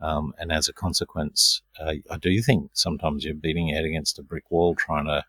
Um, 0.00 0.34
and 0.38 0.50
as 0.50 0.68
a 0.68 0.72
consequence, 0.72 1.62
uh, 1.78 1.94
I 2.10 2.16
do 2.16 2.42
think 2.42 2.70
sometimes 2.72 3.24
you're 3.24 3.34
beating 3.34 3.68
your 3.68 3.76
head 3.76 3.84
against 3.84 4.18
a 4.18 4.22
brick 4.22 4.50
wall 4.50 4.74
trying 4.74 5.06
to 5.06 5.24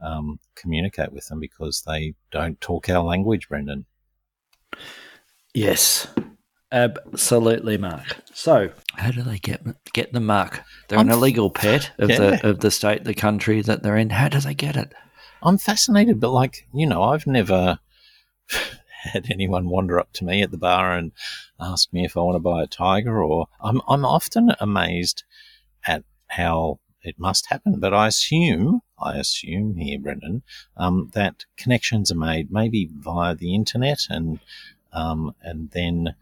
um, 0.00 0.38
communicate 0.54 1.12
with 1.12 1.26
them 1.28 1.40
because 1.40 1.82
they 1.82 2.14
don't 2.30 2.60
talk 2.60 2.88
our 2.88 3.02
language, 3.02 3.48
Brendan. 3.48 3.86
Yes, 5.52 6.08
Absolutely, 6.74 7.78
Mark. 7.78 8.16
So, 8.32 8.70
how 8.96 9.12
do 9.12 9.22
they 9.22 9.38
get 9.38 9.62
get 9.92 10.12
the 10.12 10.18
mark? 10.18 10.64
They're 10.88 10.98
I'm 10.98 11.08
an 11.08 11.14
illegal 11.14 11.48
pet 11.48 11.92
of 11.98 12.10
yeah. 12.10 12.18
the 12.18 12.48
of 12.48 12.60
the 12.60 12.72
state, 12.72 13.04
the 13.04 13.14
country 13.14 13.62
that 13.62 13.84
they're 13.84 13.96
in. 13.96 14.10
How 14.10 14.28
do 14.28 14.40
they 14.40 14.54
get 14.54 14.76
it? 14.76 14.92
I'm 15.40 15.56
fascinated, 15.56 16.18
but 16.18 16.32
like 16.32 16.66
you 16.74 16.88
know, 16.88 17.04
I've 17.04 17.28
never 17.28 17.78
had 19.04 19.30
anyone 19.30 19.68
wander 19.68 20.00
up 20.00 20.12
to 20.14 20.24
me 20.24 20.42
at 20.42 20.50
the 20.50 20.58
bar 20.58 20.96
and 20.96 21.12
ask 21.60 21.92
me 21.92 22.04
if 22.04 22.16
I 22.16 22.20
want 22.22 22.34
to 22.34 22.40
buy 22.40 22.64
a 22.64 22.66
tiger. 22.66 23.22
Or 23.22 23.46
I'm 23.60 23.80
I'm 23.86 24.04
often 24.04 24.50
amazed 24.58 25.22
at 25.86 26.02
how 26.26 26.80
it 27.02 27.20
must 27.20 27.50
happen, 27.50 27.78
but 27.78 27.94
I 27.94 28.08
assume 28.08 28.80
I 28.98 29.16
assume 29.16 29.76
here, 29.76 30.00
Brendan, 30.00 30.42
um, 30.76 31.12
that 31.14 31.44
connections 31.56 32.10
are 32.10 32.16
made 32.16 32.50
maybe 32.50 32.90
via 32.92 33.36
the 33.36 33.54
internet 33.54 34.00
and 34.10 34.40
um, 34.92 35.36
and 35.40 35.70
then 35.70 36.16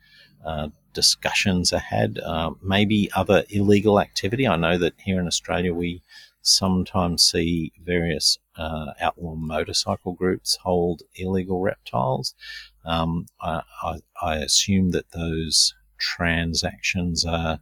uh, 0.44 0.68
discussions 0.92 1.72
are 1.72 1.78
had, 1.78 2.18
uh, 2.18 2.50
maybe 2.62 3.10
other 3.14 3.44
illegal 3.50 4.00
activity. 4.00 4.46
I 4.46 4.56
know 4.56 4.78
that 4.78 4.94
here 4.98 5.20
in 5.20 5.26
Australia 5.26 5.72
we 5.72 6.02
sometimes 6.42 7.22
see 7.22 7.72
various 7.82 8.38
uh, 8.56 8.92
outlaw 9.00 9.34
motorcycle 9.34 10.12
groups 10.12 10.58
hold 10.62 11.02
illegal 11.14 11.60
reptiles. 11.60 12.34
Um, 12.84 13.26
I, 13.40 13.62
I, 13.82 13.98
I, 14.20 14.36
assume 14.36 14.90
that 14.90 15.12
those 15.12 15.72
transactions 15.98 17.24
are, 17.24 17.60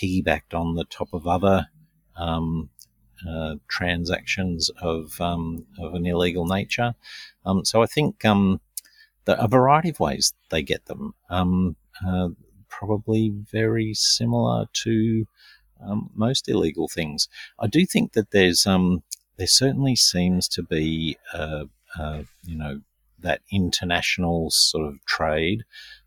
piggybacked 0.00 0.54
on 0.54 0.76
the 0.76 0.84
top 0.84 1.08
of 1.12 1.26
other 1.26 1.66
um, 2.16 2.70
uh, 3.28 3.56
transactions 3.68 4.70
of 4.80 5.20
um, 5.20 5.66
of 5.78 5.94
an 5.94 6.06
illegal 6.06 6.46
nature. 6.46 6.94
Um, 7.44 7.64
so 7.64 7.82
I 7.82 7.86
think 7.86 8.24
um, 8.24 8.60
a 9.26 9.48
variety 9.48 9.90
of 9.90 10.00
ways 10.00 10.34
they 10.50 10.62
get 10.62 10.86
them. 10.86 11.14
Probably 12.68 13.30
very 13.30 13.94
similar 13.94 14.66
to 14.84 15.26
um, 15.82 16.10
most 16.14 16.48
illegal 16.48 16.88
things. 16.88 17.28
I 17.58 17.66
do 17.66 17.86
think 17.86 18.12
that 18.12 18.30
there's 18.30 18.66
um, 18.66 19.02
there 19.36 19.46
certainly 19.46 19.96
seems 19.96 20.48
to 20.48 20.62
be 20.62 21.16
uh, 21.32 21.64
uh, 21.98 22.22
you 22.44 22.56
know 22.56 22.80
that 23.20 23.40
international 23.50 24.50
sort 24.50 24.86
of 24.86 25.04
trade, 25.06 25.64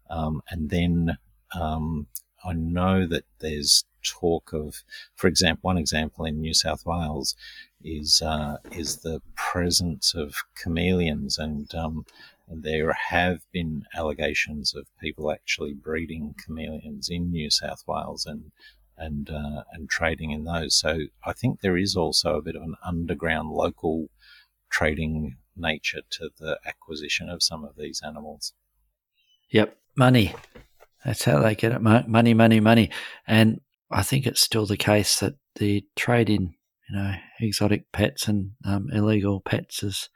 um, 0.10 0.41
and 0.50 0.69
then 0.69 1.17
um, 1.60 2.08
I 2.43 2.53
know 2.53 3.08
that 3.08 3.25
there's 3.39 3.84
talk 4.03 4.53
of, 4.53 4.84
for 5.15 5.27
example, 5.27 5.67
one 5.67 5.77
example 5.77 6.25
in 6.25 6.39
New 6.39 6.53
South 6.53 6.86
Wales 6.86 7.36
is 7.83 8.21
uh, 8.21 8.57
is 8.71 8.98
the 8.98 9.21
presence 9.36 10.13
of 10.13 10.36
chameleons 10.62 11.38
and 11.38 11.74
um, 11.75 12.05
there 12.48 12.93
have 12.93 13.41
been 13.51 13.86
allegations 13.95 14.74
of 14.74 14.88
people 15.00 15.31
actually 15.31 15.74
breeding 15.74 16.36
chameleons 16.43 17.09
in 17.09 17.31
New 17.31 17.50
South 17.50 17.83
Wales 17.88 18.25
and 18.25 18.51
and 18.98 19.29
uh, 19.29 19.63
and 19.71 19.89
trading 19.89 20.31
in 20.31 20.43
those. 20.43 20.75
So 20.75 21.00
I 21.25 21.33
think 21.33 21.62
there 21.62 21.77
is 21.77 21.95
also 21.95 22.36
a 22.36 22.41
bit 22.41 22.55
of 22.55 22.63
an 22.63 22.75
underground 22.83 23.50
local 23.51 24.09
trading 24.69 25.38
nature 25.55 26.01
to 26.09 26.29
the 26.39 26.59
acquisition 26.65 27.29
of 27.29 27.43
some 27.43 27.63
of 27.63 27.75
these 27.77 28.01
animals. 28.05 28.53
Yep, 29.51 29.77
money. 29.95 30.36
That's 31.05 31.24
how 31.24 31.39
they 31.39 31.55
get 31.55 31.71
it. 31.71 31.81
Money, 31.81 32.33
money, 32.33 32.59
money. 32.59 32.89
And 33.25 33.62
I 33.89 34.03
think 34.03 34.27
it's 34.27 34.41
still 34.41 34.65
the 34.65 34.77
case 34.77 35.19
that 35.19 35.36
the 35.55 35.86
trade 35.95 36.29
in, 36.29 36.55
you 36.89 36.96
know, 36.98 37.13
exotic 37.39 37.91
pets 37.91 38.27
and 38.27 38.51
um, 38.65 38.88
illegal 38.91 39.41
pets 39.41 39.84
is 39.84 40.10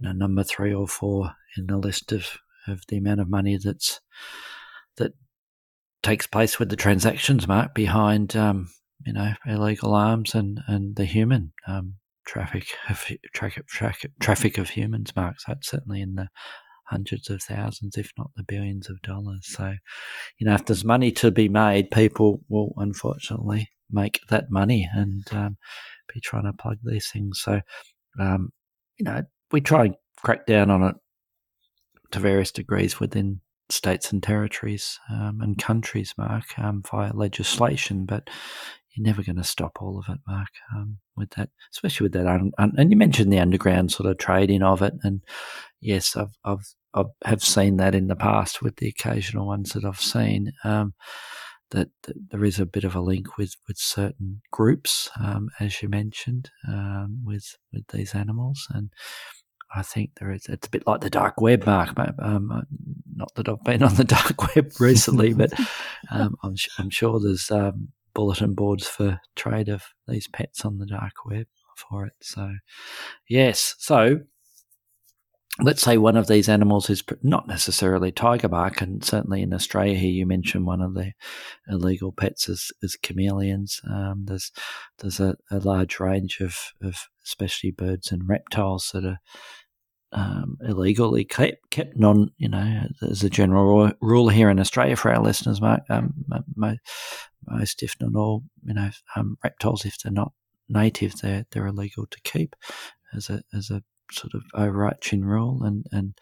you 0.00 0.06
know, 0.06 0.12
number 0.12 0.44
three 0.44 0.72
or 0.72 0.86
four 0.86 1.32
in 1.56 1.66
the 1.66 1.76
list 1.76 2.12
of, 2.12 2.38
of 2.66 2.82
the 2.88 2.98
amount 2.98 3.20
of 3.20 3.30
money 3.30 3.58
that's 3.62 4.00
that 4.96 5.12
takes 6.02 6.26
place 6.26 6.58
with 6.58 6.68
the 6.68 6.76
transactions 6.76 7.48
mark 7.48 7.74
behind 7.74 8.36
um, 8.36 8.68
you 9.04 9.12
know 9.12 9.32
illegal 9.46 9.94
arms 9.94 10.34
and 10.34 10.60
and 10.66 10.96
the 10.96 11.04
human 11.04 11.52
um, 11.66 11.94
traffic 12.26 12.66
of 12.88 13.04
traffic, 14.20 14.58
of 14.58 14.70
humans 14.70 15.14
marks. 15.16 15.44
That's 15.46 15.70
certainly 15.70 16.02
in 16.02 16.14
the 16.14 16.28
hundreds 16.88 17.28
of 17.28 17.42
thousands 17.42 17.96
if 17.98 18.12
not 18.16 18.30
the 18.36 18.44
billions 18.44 18.88
of 18.88 19.00
dollars. 19.02 19.46
So 19.46 19.74
you 20.38 20.46
know 20.46 20.54
if 20.54 20.64
there's 20.64 20.84
money 20.84 21.10
to 21.12 21.30
be 21.30 21.48
made 21.48 21.90
people 21.90 22.42
will 22.48 22.72
unfortunately 22.76 23.68
make 23.90 24.20
that 24.28 24.50
money 24.50 24.88
and 24.92 25.24
um, 25.32 25.56
be 26.12 26.20
trying 26.20 26.44
to 26.44 26.52
plug 26.52 26.78
these 26.84 27.10
things 27.10 27.40
so 27.40 27.60
um, 28.20 28.50
you 28.98 29.04
know 29.04 29.22
we 29.52 29.60
try 29.60 29.86
and 29.86 29.94
crack 30.22 30.46
down 30.46 30.70
on 30.70 30.82
it 30.82 30.94
to 32.10 32.18
various 32.18 32.50
degrees 32.50 33.00
within 33.00 33.40
states 33.70 34.12
and 34.12 34.22
territories 34.22 34.98
um, 35.10 35.40
and 35.42 35.58
countries, 35.58 36.14
Mark, 36.16 36.58
um, 36.58 36.82
via 36.90 37.12
legislation, 37.12 38.06
but 38.06 38.28
you're 38.94 39.06
never 39.06 39.22
going 39.22 39.36
to 39.36 39.44
stop 39.44 39.78
all 39.80 39.98
of 39.98 40.12
it, 40.12 40.18
Mark, 40.26 40.48
um, 40.74 40.98
with 41.16 41.30
that, 41.30 41.50
especially 41.72 42.04
with 42.06 42.12
that. 42.12 42.26
Un- 42.26 42.52
un- 42.58 42.74
and 42.78 42.90
you 42.90 42.96
mentioned 42.96 43.32
the 43.32 43.38
underground 43.38 43.92
sort 43.92 44.10
of 44.10 44.18
trading 44.18 44.62
of 44.62 44.82
it, 44.82 44.94
and 45.02 45.22
yes, 45.80 46.16
I've 46.16 46.36
I've 46.44 46.74
I 46.94 47.04
have 47.26 47.44
seen 47.44 47.76
that 47.76 47.94
in 47.94 48.08
the 48.08 48.16
past 48.16 48.62
with 48.62 48.76
the 48.76 48.88
occasional 48.88 49.46
ones 49.46 49.72
that 49.72 49.84
I've 49.84 50.00
seen. 50.00 50.52
Um, 50.64 50.94
that, 51.70 51.90
that, 52.02 52.30
there 52.30 52.44
is 52.44 52.58
a 52.58 52.66
bit 52.66 52.84
of 52.84 52.94
a 52.94 53.00
link 53.00 53.36
with, 53.36 53.54
with 53.66 53.78
certain 53.78 54.42
groups, 54.50 55.10
um, 55.20 55.50
as 55.60 55.82
you 55.82 55.88
mentioned, 55.88 56.50
um, 56.66 57.22
with 57.24 57.56
with 57.72 57.86
these 57.88 58.14
animals, 58.14 58.66
and 58.70 58.90
I 59.74 59.82
think 59.82 60.12
there 60.18 60.32
is. 60.32 60.46
It's 60.46 60.66
a 60.66 60.70
bit 60.70 60.86
like 60.86 61.00
the 61.00 61.10
dark 61.10 61.40
web, 61.40 61.66
Mark. 61.66 61.90
Um, 62.18 62.50
uh, 62.50 62.62
not 63.14 63.34
that 63.34 63.48
I've 63.48 63.62
been 63.64 63.82
on 63.84 63.94
the 63.94 64.04
dark 64.04 64.54
web 64.54 64.72
recently, 64.80 65.34
but 65.34 65.52
um, 66.10 66.36
I'm, 66.42 66.54
I'm, 66.78 66.90
sure 66.90 67.20
there's 67.20 67.50
um, 67.50 67.88
bulletin 68.14 68.54
boards 68.54 68.86
for 68.86 69.20
trade 69.36 69.68
of 69.68 69.82
these 70.06 70.28
pets 70.28 70.64
on 70.64 70.78
the 70.78 70.86
dark 70.86 71.24
web 71.26 71.46
for 71.76 72.06
it. 72.06 72.14
So, 72.20 72.54
yes. 73.28 73.74
So, 73.78 74.20
let's 75.60 75.82
say 75.82 75.98
one 75.98 76.16
of 76.16 76.26
these 76.26 76.48
animals 76.48 76.88
is 76.88 77.02
not 77.22 77.48
necessarily 77.48 78.12
tiger 78.12 78.48
bark, 78.48 78.80
and 78.80 79.04
certainly 79.04 79.42
in 79.42 79.52
Australia 79.52 79.96
here, 79.96 80.10
you 80.10 80.26
mentioned 80.26 80.66
one 80.66 80.80
of 80.80 80.94
the 80.94 81.12
illegal 81.68 82.12
pets 82.12 82.48
is, 82.48 82.72
is 82.82 82.96
chameleons. 83.02 83.80
Um, 83.88 84.24
there's 84.26 84.52
there's 84.98 85.20
a, 85.20 85.36
a, 85.50 85.58
large 85.58 85.98
range 86.00 86.38
of, 86.40 86.56
of 86.82 87.08
especially 87.24 87.70
birds 87.70 88.12
and 88.12 88.28
reptiles 88.28 88.90
that 88.92 89.04
are 89.04 89.18
um, 90.12 90.56
illegally 90.66 91.24
kept, 91.24 91.70
kept 91.70 91.96
non, 91.96 92.30
you 92.38 92.48
know, 92.48 92.84
as 93.02 93.22
a 93.22 93.30
general 93.30 93.92
rule 94.00 94.28
here 94.28 94.50
in 94.50 94.60
Australia 94.60 94.96
for 94.96 95.12
our 95.12 95.22
listeners, 95.22 95.60
um, 95.90 96.24
most, 96.56 97.82
if 97.82 97.94
not 98.00 98.14
all, 98.14 98.42
you 98.64 98.74
know, 98.74 98.90
um, 99.16 99.36
reptiles, 99.44 99.84
if 99.84 99.98
they're 99.98 100.12
not 100.12 100.32
native, 100.68 101.20
they're, 101.20 101.44
they're 101.50 101.66
illegal 101.66 102.06
to 102.06 102.20
keep 102.22 102.56
as 103.14 103.28
a, 103.28 103.42
as 103.52 103.70
a 103.70 103.82
sort 104.12 104.34
of 104.34 104.42
overarching 104.54 105.24
rule 105.24 105.62
and, 105.62 105.86
and 105.92 106.18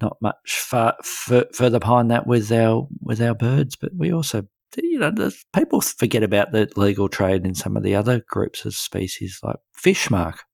not 0.00 0.16
much 0.20 0.58
far, 0.60 0.96
f- 1.00 1.54
further 1.54 1.78
behind 1.78 2.10
that 2.10 2.26
with 2.26 2.50
our, 2.52 2.86
with 3.00 3.20
our 3.20 3.34
birds. 3.34 3.76
But 3.76 3.94
we 3.96 4.12
also, 4.12 4.46
you 4.76 4.98
know, 4.98 5.30
people 5.54 5.80
forget 5.80 6.22
about 6.22 6.52
the 6.52 6.70
legal 6.76 7.08
trade 7.08 7.44
in 7.44 7.54
some 7.54 7.76
of 7.76 7.82
the 7.82 7.94
other 7.94 8.22
groups 8.28 8.64
of 8.64 8.74
species 8.74 9.40
like 9.42 9.56
fish, 9.72 10.10
Mark 10.10 10.44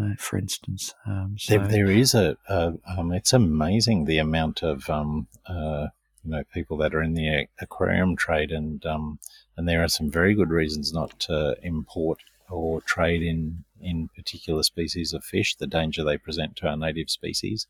uh, 0.00 0.14
for 0.18 0.38
instance. 0.38 0.94
Um, 1.06 1.36
so 1.38 1.58
there, 1.58 1.68
there 1.68 1.90
is 1.90 2.14
a, 2.14 2.36
a 2.48 2.74
um, 2.96 3.12
it's 3.12 3.32
amazing 3.32 4.04
the 4.04 4.18
amount 4.18 4.62
of 4.62 4.88
um, 4.90 5.26
uh, 5.46 5.88
you 6.24 6.30
know 6.30 6.42
people 6.52 6.76
that 6.78 6.94
are 6.94 7.02
in 7.02 7.14
the 7.14 7.46
aquarium 7.60 8.16
trade, 8.16 8.50
and 8.50 8.84
um, 8.84 9.18
and 9.56 9.68
there 9.68 9.82
are 9.82 9.88
some 9.88 10.10
very 10.10 10.34
good 10.34 10.50
reasons 10.50 10.92
not 10.92 11.18
to 11.20 11.56
import 11.62 12.20
or 12.50 12.80
trade 12.82 13.22
in 13.22 13.64
in 13.80 14.08
particular 14.16 14.62
species 14.62 15.12
of 15.12 15.24
fish. 15.24 15.56
The 15.56 15.66
danger 15.66 16.04
they 16.04 16.18
present 16.18 16.56
to 16.56 16.68
our 16.68 16.76
native 16.76 17.10
species. 17.10 17.66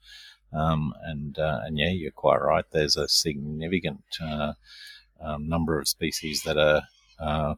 Um, 0.52 0.94
and 1.04 1.38
uh, 1.38 1.60
and 1.64 1.78
yeah, 1.78 1.90
you're 1.90 2.10
quite 2.10 2.40
right. 2.40 2.64
There's 2.70 2.96
a 2.96 3.08
significant 3.08 4.04
uh, 4.22 4.52
um, 5.20 5.48
number 5.48 5.78
of 5.78 5.88
species 5.88 6.42
that 6.42 6.56
are 6.56 6.82
uh, 7.18 7.54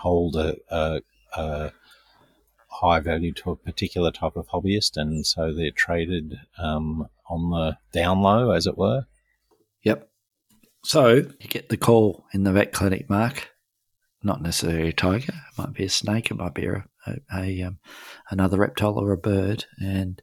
hold 0.00 0.36
a, 0.36 0.56
a, 0.70 1.00
a, 1.36 1.72
high 2.68 3.00
value 3.00 3.32
to 3.32 3.50
a 3.50 3.56
particular 3.56 4.10
type 4.10 4.36
of 4.36 4.48
hobbyist, 4.48 4.96
and 4.96 5.26
so 5.26 5.52
they're 5.52 5.70
traded 5.70 6.38
um, 6.58 7.08
on 7.28 7.50
the 7.50 7.76
down 7.92 8.22
low, 8.22 8.50
as 8.52 8.66
it 8.66 8.78
were. 8.78 9.06
Yep. 9.82 10.08
So 10.84 11.14
you 11.16 11.48
get 11.48 11.68
the 11.68 11.76
call 11.76 12.24
in 12.32 12.44
the 12.44 12.52
vet 12.52 12.72
clinic, 12.72 13.10
Mark. 13.10 13.50
Not 14.22 14.42
necessarily 14.42 14.88
a 14.88 14.92
tiger. 14.92 15.32
It 15.32 15.58
might 15.58 15.74
be 15.74 15.84
a 15.84 15.88
snake. 15.88 16.30
It 16.30 16.36
might 16.36 16.54
be 16.54 16.66
a, 16.66 16.84
a, 17.06 17.16
a 17.34 17.62
um, 17.62 17.78
another 18.30 18.58
reptile 18.58 18.98
or 18.98 19.12
a 19.12 19.16
bird, 19.16 19.66
and 19.78 20.20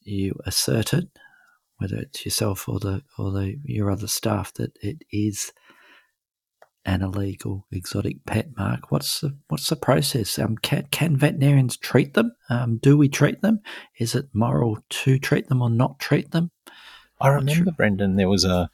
you 0.00 0.38
assert 0.46 0.94
it, 0.94 1.08
whether 1.78 1.96
it's 1.96 2.24
yourself 2.24 2.68
or 2.68 2.78
the 2.78 3.02
or 3.18 3.32
the 3.32 3.56
your 3.64 3.90
other 3.90 4.06
staff, 4.06 4.54
that 4.54 4.76
it 4.80 5.04
is 5.10 5.52
an 6.84 7.02
illegal 7.02 7.66
exotic 7.70 8.24
pet 8.26 8.48
mark. 8.56 8.90
What's 8.90 9.20
the 9.20 9.36
what's 9.48 9.68
the 9.68 9.76
process? 9.76 10.38
Um, 10.38 10.56
can, 10.56 10.86
can 10.90 11.16
veterinarians 11.16 11.76
treat 11.76 12.14
them? 12.14 12.32
Um, 12.48 12.78
do 12.78 12.96
we 12.96 13.08
treat 13.08 13.40
them? 13.42 13.60
Is 13.98 14.14
it 14.14 14.26
moral 14.32 14.78
to 14.88 15.18
treat 15.18 15.48
them 15.48 15.62
or 15.62 15.70
not 15.70 15.98
treat 15.98 16.30
them? 16.32 16.50
I 17.20 17.28
remember. 17.28 17.70
Brendan, 17.70 18.16
there 18.16 18.28
was 18.28 18.44
a, 18.44 18.68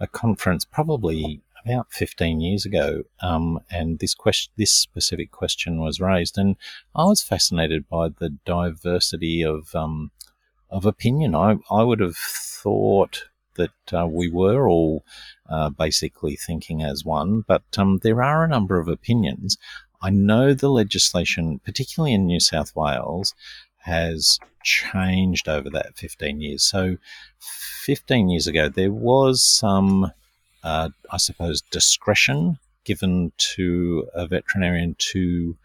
a 0.00 0.06
conference 0.06 0.64
probably 0.64 1.42
about 1.64 1.92
15 1.92 2.40
years 2.40 2.64
ago, 2.64 3.02
um, 3.20 3.60
and 3.70 3.98
this 3.98 4.14
question, 4.14 4.52
this 4.56 4.72
specific 4.72 5.30
question 5.30 5.80
was 5.80 6.00
raised, 6.00 6.38
and 6.38 6.56
I 6.94 7.04
was 7.04 7.22
fascinated 7.22 7.88
by 7.88 8.08
the 8.08 8.30
diversity 8.44 9.42
of 9.42 9.74
um, 9.74 10.10
of 10.70 10.86
opinion. 10.86 11.34
I 11.34 11.56
I 11.70 11.82
would 11.82 12.00
have 12.00 12.16
thought 12.16 13.24
that 13.56 13.92
uh, 13.92 14.06
we 14.06 14.30
were 14.30 14.68
all 14.68 15.04
uh, 15.48 15.70
basically 15.70 16.36
thinking 16.36 16.82
as 16.82 17.04
one, 17.04 17.44
but 17.46 17.62
um, 17.76 17.98
there 18.02 18.22
are 18.22 18.44
a 18.44 18.48
number 18.48 18.78
of 18.78 18.88
opinions. 18.88 19.58
I 20.02 20.10
know 20.10 20.54
the 20.54 20.70
legislation, 20.70 21.60
particularly 21.64 22.14
in 22.14 22.26
New 22.26 22.40
South 22.40 22.74
Wales, 22.74 23.34
has 23.82 24.38
changed 24.62 25.48
over 25.48 25.68
that 25.70 25.96
15 25.96 26.40
years. 26.40 26.64
So, 26.64 26.96
15 27.84 28.28
years 28.30 28.46
ago, 28.46 28.68
there 28.68 28.92
was 28.92 29.42
some, 29.42 30.12
uh, 30.62 30.90
I 31.10 31.16
suppose, 31.16 31.62
discretion 31.62 32.58
given 32.84 33.32
to 33.36 34.08
a 34.14 34.26
veterinarian 34.26 34.96
to 34.98 35.56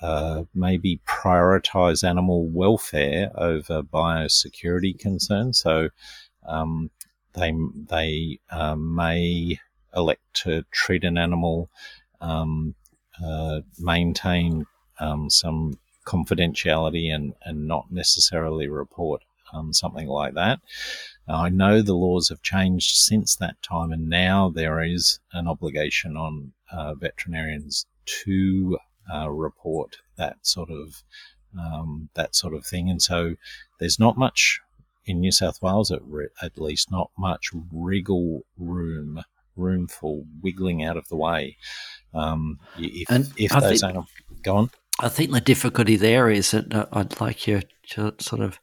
uh, 0.00 0.44
maybe 0.54 1.00
prioritize 1.06 2.06
animal 2.06 2.46
welfare 2.48 3.30
over 3.34 3.82
biosecurity 3.82 4.98
concerns. 4.98 5.58
So, 5.58 5.88
um, 6.46 6.90
they 7.34 7.52
they 7.88 8.38
um, 8.50 8.94
may 8.94 9.58
elect 9.94 10.22
to 10.34 10.64
treat 10.70 11.04
an 11.04 11.18
animal, 11.18 11.70
um, 12.20 12.74
uh, 13.24 13.60
maintain 13.78 14.66
um, 15.00 15.30
some 15.30 15.78
confidentiality, 16.04 17.14
and 17.14 17.34
and 17.44 17.68
not 17.68 17.90
necessarily 17.90 18.68
report 18.68 19.22
um, 19.52 19.72
something 19.72 20.08
like 20.08 20.34
that. 20.34 20.60
Now, 21.28 21.42
I 21.42 21.48
know 21.48 21.82
the 21.82 21.94
laws 21.94 22.28
have 22.28 22.42
changed 22.42 22.96
since 22.96 23.36
that 23.36 23.60
time, 23.62 23.92
and 23.92 24.08
now 24.08 24.50
there 24.50 24.82
is 24.82 25.18
an 25.32 25.48
obligation 25.48 26.16
on 26.16 26.52
uh, 26.70 26.94
veterinarians 26.94 27.86
to 28.24 28.78
uh, 29.12 29.28
report 29.30 29.96
that 30.16 30.36
sort 30.42 30.70
of 30.70 31.02
um, 31.58 32.10
that 32.14 32.34
sort 32.36 32.54
of 32.54 32.66
thing, 32.66 32.90
and 32.90 33.00
so 33.00 33.36
there's 33.80 33.98
not 33.98 34.18
much 34.18 34.60
in 35.06 35.20
New 35.20 35.32
South 35.32 35.62
Wales, 35.62 35.90
at, 35.90 36.00
re- 36.04 36.28
at 36.42 36.58
least, 36.58 36.90
not 36.90 37.10
much 37.16 37.50
wriggle 37.72 38.42
room 38.58 39.22
room 39.56 39.88
for 39.88 40.22
wiggling 40.42 40.84
out 40.84 40.96
of 40.96 41.08
the 41.08 41.16
way. 41.16 41.56
Um, 42.12 42.58
if 42.78 43.10
and 43.10 43.32
if 43.38 43.52
I 43.52 43.60
those 43.60 43.80
think, 43.80 43.96
go 44.42 44.56
on. 44.56 44.70
I 45.00 45.08
think 45.08 45.30
the 45.30 45.40
difficulty 45.40 45.96
there 45.96 46.28
is 46.30 46.50
that 46.52 46.74
uh, 46.74 46.86
I'd 46.92 47.20
like 47.20 47.46
your, 47.46 47.62
your 47.96 48.12
sort 48.18 48.42
of 48.42 48.58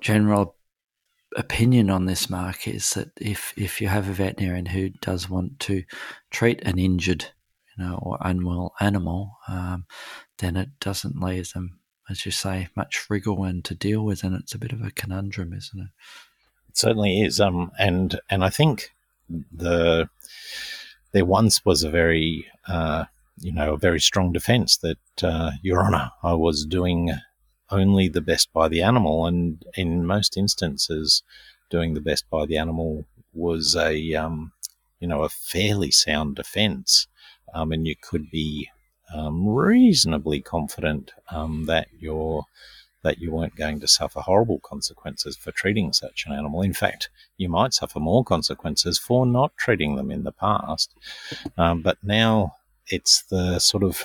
general 0.00 0.56
opinion 1.36 1.90
on 1.90 2.06
this, 2.06 2.28
Mark, 2.30 2.66
is 2.68 2.94
that 2.94 3.10
if 3.20 3.52
if 3.56 3.80
you 3.80 3.88
have 3.88 4.08
a 4.08 4.12
veterinarian 4.12 4.66
who 4.66 4.90
does 4.90 5.28
want 5.28 5.60
to 5.60 5.84
treat 6.30 6.62
an 6.62 6.78
injured, 6.78 7.26
you 7.76 7.84
know, 7.84 7.98
or 8.02 8.18
unwell 8.20 8.74
animal, 8.80 9.38
um, 9.48 9.86
then 10.38 10.56
it 10.56 10.70
doesn't 10.80 11.20
leave 11.20 11.52
them 11.52 11.80
as 12.12 12.26
you 12.26 12.32
say, 12.32 12.68
much 12.76 13.06
wriggle 13.08 13.44
and 13.44 13.64
to 13.64 13.74
deal 13.74 14.04
with, 14.04 14.22
and 14.22 14.34
it's 14.34 14.54
a 14.54 14.58
bit 14.58 14.72
of 14.72 14.82
a 14.82 14.90
conundrum, 14.90 15.52
isn't 15.52 15.80
it? 15.80 15.88
It 16.68 16.76
certainly 16.76 17.22
is. 17.22 17.40
Um, 17.40 17.72
and 17.78 18.20
and 18.30 18.44
I 18.44 18.50
think 18.50 18.90
the 19.28 20.08
there 21.12 21.24
once 21.24 21.64
was 21.64 21.82
a 21.82 21.90
very 21.90 22.46
uh, 22.68 23.04
you 23.38 23.52
know 23.52 23.74
a 23.74 23.78
very 23.78 24.00
strong 24.00 24.32
defence 24.32 24.76
that 24.78 24.98
uh, 25.22 25.52
Your 25.62 25.84
Honour, 25.84 26.10
I 26.22 26.34
was 26.34 26.64
doing 26.64 27.10
only 27.72 28.08
the 28.08 28.20
best 28.20 28.52
by 28.52 28.68
the 28.68 28.82
animal, 28.82 29.26
and 29.26 29.64
in 29.74 30.06
most 30.06 30.36
instances, 30.36 31.22
doing 31.70 31.94
the 31.94 32.00
best 32.00 32.28
by 32.30 32.46
the 32.46 32.56
animal 32.56 33.04
was 33.32 33.74
a 33.76 34.14
um, 34.14 34.52
you 35.00 35.08
know 35.08 35.22
a 35.22 35.28
fairly 35.28 35.90
sound 35.90 36.36
defence, 36.36 37.06
um, 37.54 37.72
and 37.72 37.86
you 37.86 37.96
could 38.00 38.30
be 38.30 38.68
um, 39.14 39.48
reasonably 39.48 40.40
confident 40.40 41.12
um, 41.30 41.64
that 41.66 41.88
you're 41.98 42.44
that 43.02 43.18
you 43.18 43.32
weren't 43.32 43.56
going 43.56 43.80
to 43.80 43.88
suffer 43.88 44.20
horrible 44.20 44.60
consequences 44.60 45.36
for 45.36 45.50
treating 45.50 45.92
such 45.92 46.24
an 46.26 46.32
animal. 46.32 46.62
In 46.62 46.72
fact, 46.72 47.10
you 47.36 47.48
might 47.48 47.74
suffer 47.74 47.98
more 47.98 48.24
consequences 48.24 48.98
for 48.98 49.26
not 49.26 49.56
treating 49.56 49.96
them 49.96 50.10
in 50.10 50.22
the 50.22 50.32
past. 50.32 50.94
Um, 51.58 51.82
but 51.82 51.98
now 52.02 52.54
it's 52.86 53.22
the 53.22 53.58
sort 53.58 53.82
of 53.82 54.04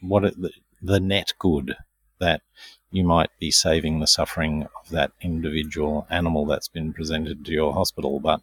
what 0.00 0.24
it, 0.24 0.40
the, 0.40 0.50
the 0.80 1.00
net 1.00 1.34
good 1.38 1.76
that 2.18 2.42
you 2.90 3.04
might 3.04 3.30
be 3.38 3.50
saving 3.50 4.00
the 4.00 4.06
suffering 4.06 4.64
of 4.64 4.90
that 4.90 5.12
individual 5.20 6.06
animal 6.10 6.46
that's 6.46 6.68
been 6.68 6.92
presented 6.92 7.44
to 7.44 7.52
your 7.52 7.72
hospital, 7.72 8.20
but 8.20 8.40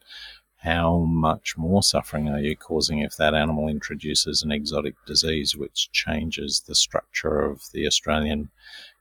how 0.58 1.00
much 1.00 1.58
more 1.58 1.84
suffering 1.84 2.30
are 2.30 2.40
you 2.40 2.56
causing 2.56 3.00
if 3.00 3.16
that 3.18 3.34
animal 3.34 3.68
introduces 3.68 4.42
an 4.42 4.52
exotic 4.52 4.96
disease 5.06 5.56
which 5.56 5.92
changes 5.92 6.62
the 6.62 6.76
structure 6.76 7.42
of 7.42 7.72
the 7.74 7.86
Australian 7.86 8.50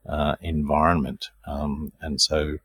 uh, 0.07 0.37
environment? 0.41 1.31
Um, 1.47 1.93
and 2.01 2.21
so 2.21 2.59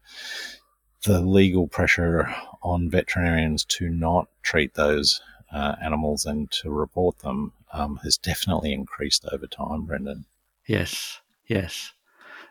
the 1.03 1.21
legal 1.21 1.67
pressure 1.67 2.33
on 2.61 2.89
veterinarians 2.89 3.65
to 3.65 3.89
not 3.89 4.27
treat 4.43 4.73
those 4.73 5.21
uh, 5.51 5.75
animals 5.81 6.25
and 6.25 6.49
to 6.51 6.69
report 6.69 7.19
them 7.19 7.53
um, 7.73 7.99
has 8.03 8.17
definitely 8.17 8.73
increased 8.73 9.25
over 9.31 9.47
time, 9.47 9.85
Brendan. 9.85 10.25
Yes, 10.67 11.21
yes. 11.47 11.93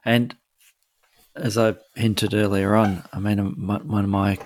And 0.05 0.37
as 1.37 1.57
I 1.57 1.75
hinted 1.95 2.35
earlier 2.35 2.75
on, 2.75 3.05
I 3.13 3.19
mean, 3.19 3.39
one 3.39 4.05
of 4.05 4.11
my 4.11 4.39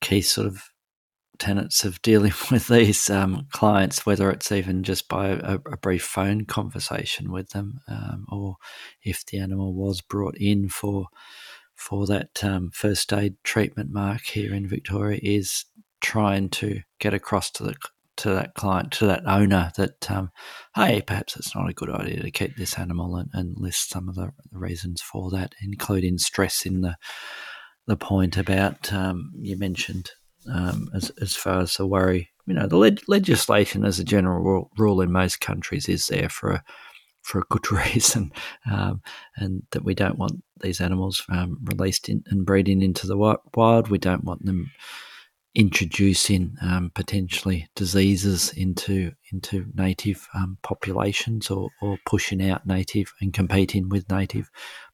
key 0.00 0.20
sort 0.20 0.46
of 0.46 0.62
tenets 1.38 1.84
of 1.84 2.00
dealing 2.02 2.32
with 2.50 2.68
these 2.68 3.10
um, 3.10 3.46
clients, 3.52 4.06
whether 4.06 4.30
it's 4.30 4.52
even 4.52 4.82
just 4.82 5.08
by 5.08 5.28
a, 5.28 5.58
a 5.70 5.76
brief 5.76 6.02
phone 6.02 6.44
conversation 6.44 7.30
with 7.30 7.50
them, 7.50 7.80
um, 7.88 8.26
or 8.30 8.56
if 9.02 9.24
the 9.26 9.38
animal 9.38 9.74
was 9.74 10.00
brought 10.00 10.36
in 10.38 10.68
for 10.68 11.06
for 11.74 12.06
that 12.06 12.44
um, 12.44 12.70
first 12.72 13.12
aid 13.12 13.34
treatment 13.42 13.90
mark 13.90 14.22
here 14.26 14.54
in 14.54 14.68
Victoria, 14.68 15.18
is 15.22 15.64
trying 16.00 16.48
to 16.48 16.80
get 17.00 17.12
across 17.12 17.50
to 17.50 17.64
the 17.64 17.74
to 18.16 18.30
that 18.30 18.54
client, 18.54 18.92
to 18.92 19.06
that 19.06 19.22
owner, 19.26 19.72
that 19.76 20.10
um, 20.10 20.30
hey, 20.74 21.02
perhaps 21.02 21.36
it's 21.36 21.54
not 21.54 21.68
a 21.68 21.74
good 21.74 21.90
idea 21.90 22.22
to 22.22 22.30
keep 22.30 22.56
this 22.56 22.78
animal, 22.78 23.16
and, 23.16 23.30
and 23.32 23.58
list 23.58 23.90
some 23.90 24.08
of 24.08 24.14
the, 24.14 24.30
reasons 24.52 25.02
for 25.02 25.30
that, 25.30 25.54
including 25.60 26.18
stress 26.18 26.64
in 26.64 26.80
the 26.80 26.96
the 27.86 27.96
point 27.96 28.36
about 28.36 28.92
um, 28.92 29.32
you 29.38 29.56
mentioned 29.58 30.10
um, 30.52 30.88
as 30.94 31.10
as 31.20 31.34
far 31.34 31.60
as 31.60 31.74
the 31.74 31.86
worry. 31.86 32.30
You 32.46 32.54
know, 32.54 32.66
the 32.66 32.76
leg- 32.76 33.02
legislation, 33.08 33.84
as 33.84 33.98
a 33.98 34.04
general 34.04 34.42
rule, 34.42 34.70
rule, 34.76 35.00
in 35.00 35.10
most 35.10 35.40
countries, 35.40 35.88
is 35.88 36.06
there 36.06 36.28
for 36.28 36.50
a 36.52 36.64
for 37.22 37.38
a 37.38 37.44
good 37.50 37.70
reason, 37.94 38.30
um, 38.70 39.02
and 39.36 39.62
that 39.72 39.84
we 39.84 39.94
don't 39.94 40.18
want 40.18 40.42
these 40.60 40.80
animals 40.80 41.24
um, 41.30 41.58
released 41.64 42.08
in, 42.08 42.22
and 42.28 42.46
breeding 42.46 42.82
into 42.82 43.06
the 43.06 43.16
wild. 43.54 43.88
We 43.88 43.98
don't 43.98 44.24
want 44.24 44.44
them 44.44 44.70
introducing 45.54 46.56
um, 46.62 46.90
potentially 46.94 47.68
diseases 47.76 48.52
into 48.56 49.12
into 49.32 49.66
native 49.74 50.28
um, 50.34 50.58
populations 50.62 51.50
or, 51.50 51.70
or 51.80 51.98
pushing 52.06 52.48
out 52.48 52.66
native 52.66 53.12
and 53.20 53.32
competing 53.32 53.88
with 53.88 54.10
native 54.10 54.50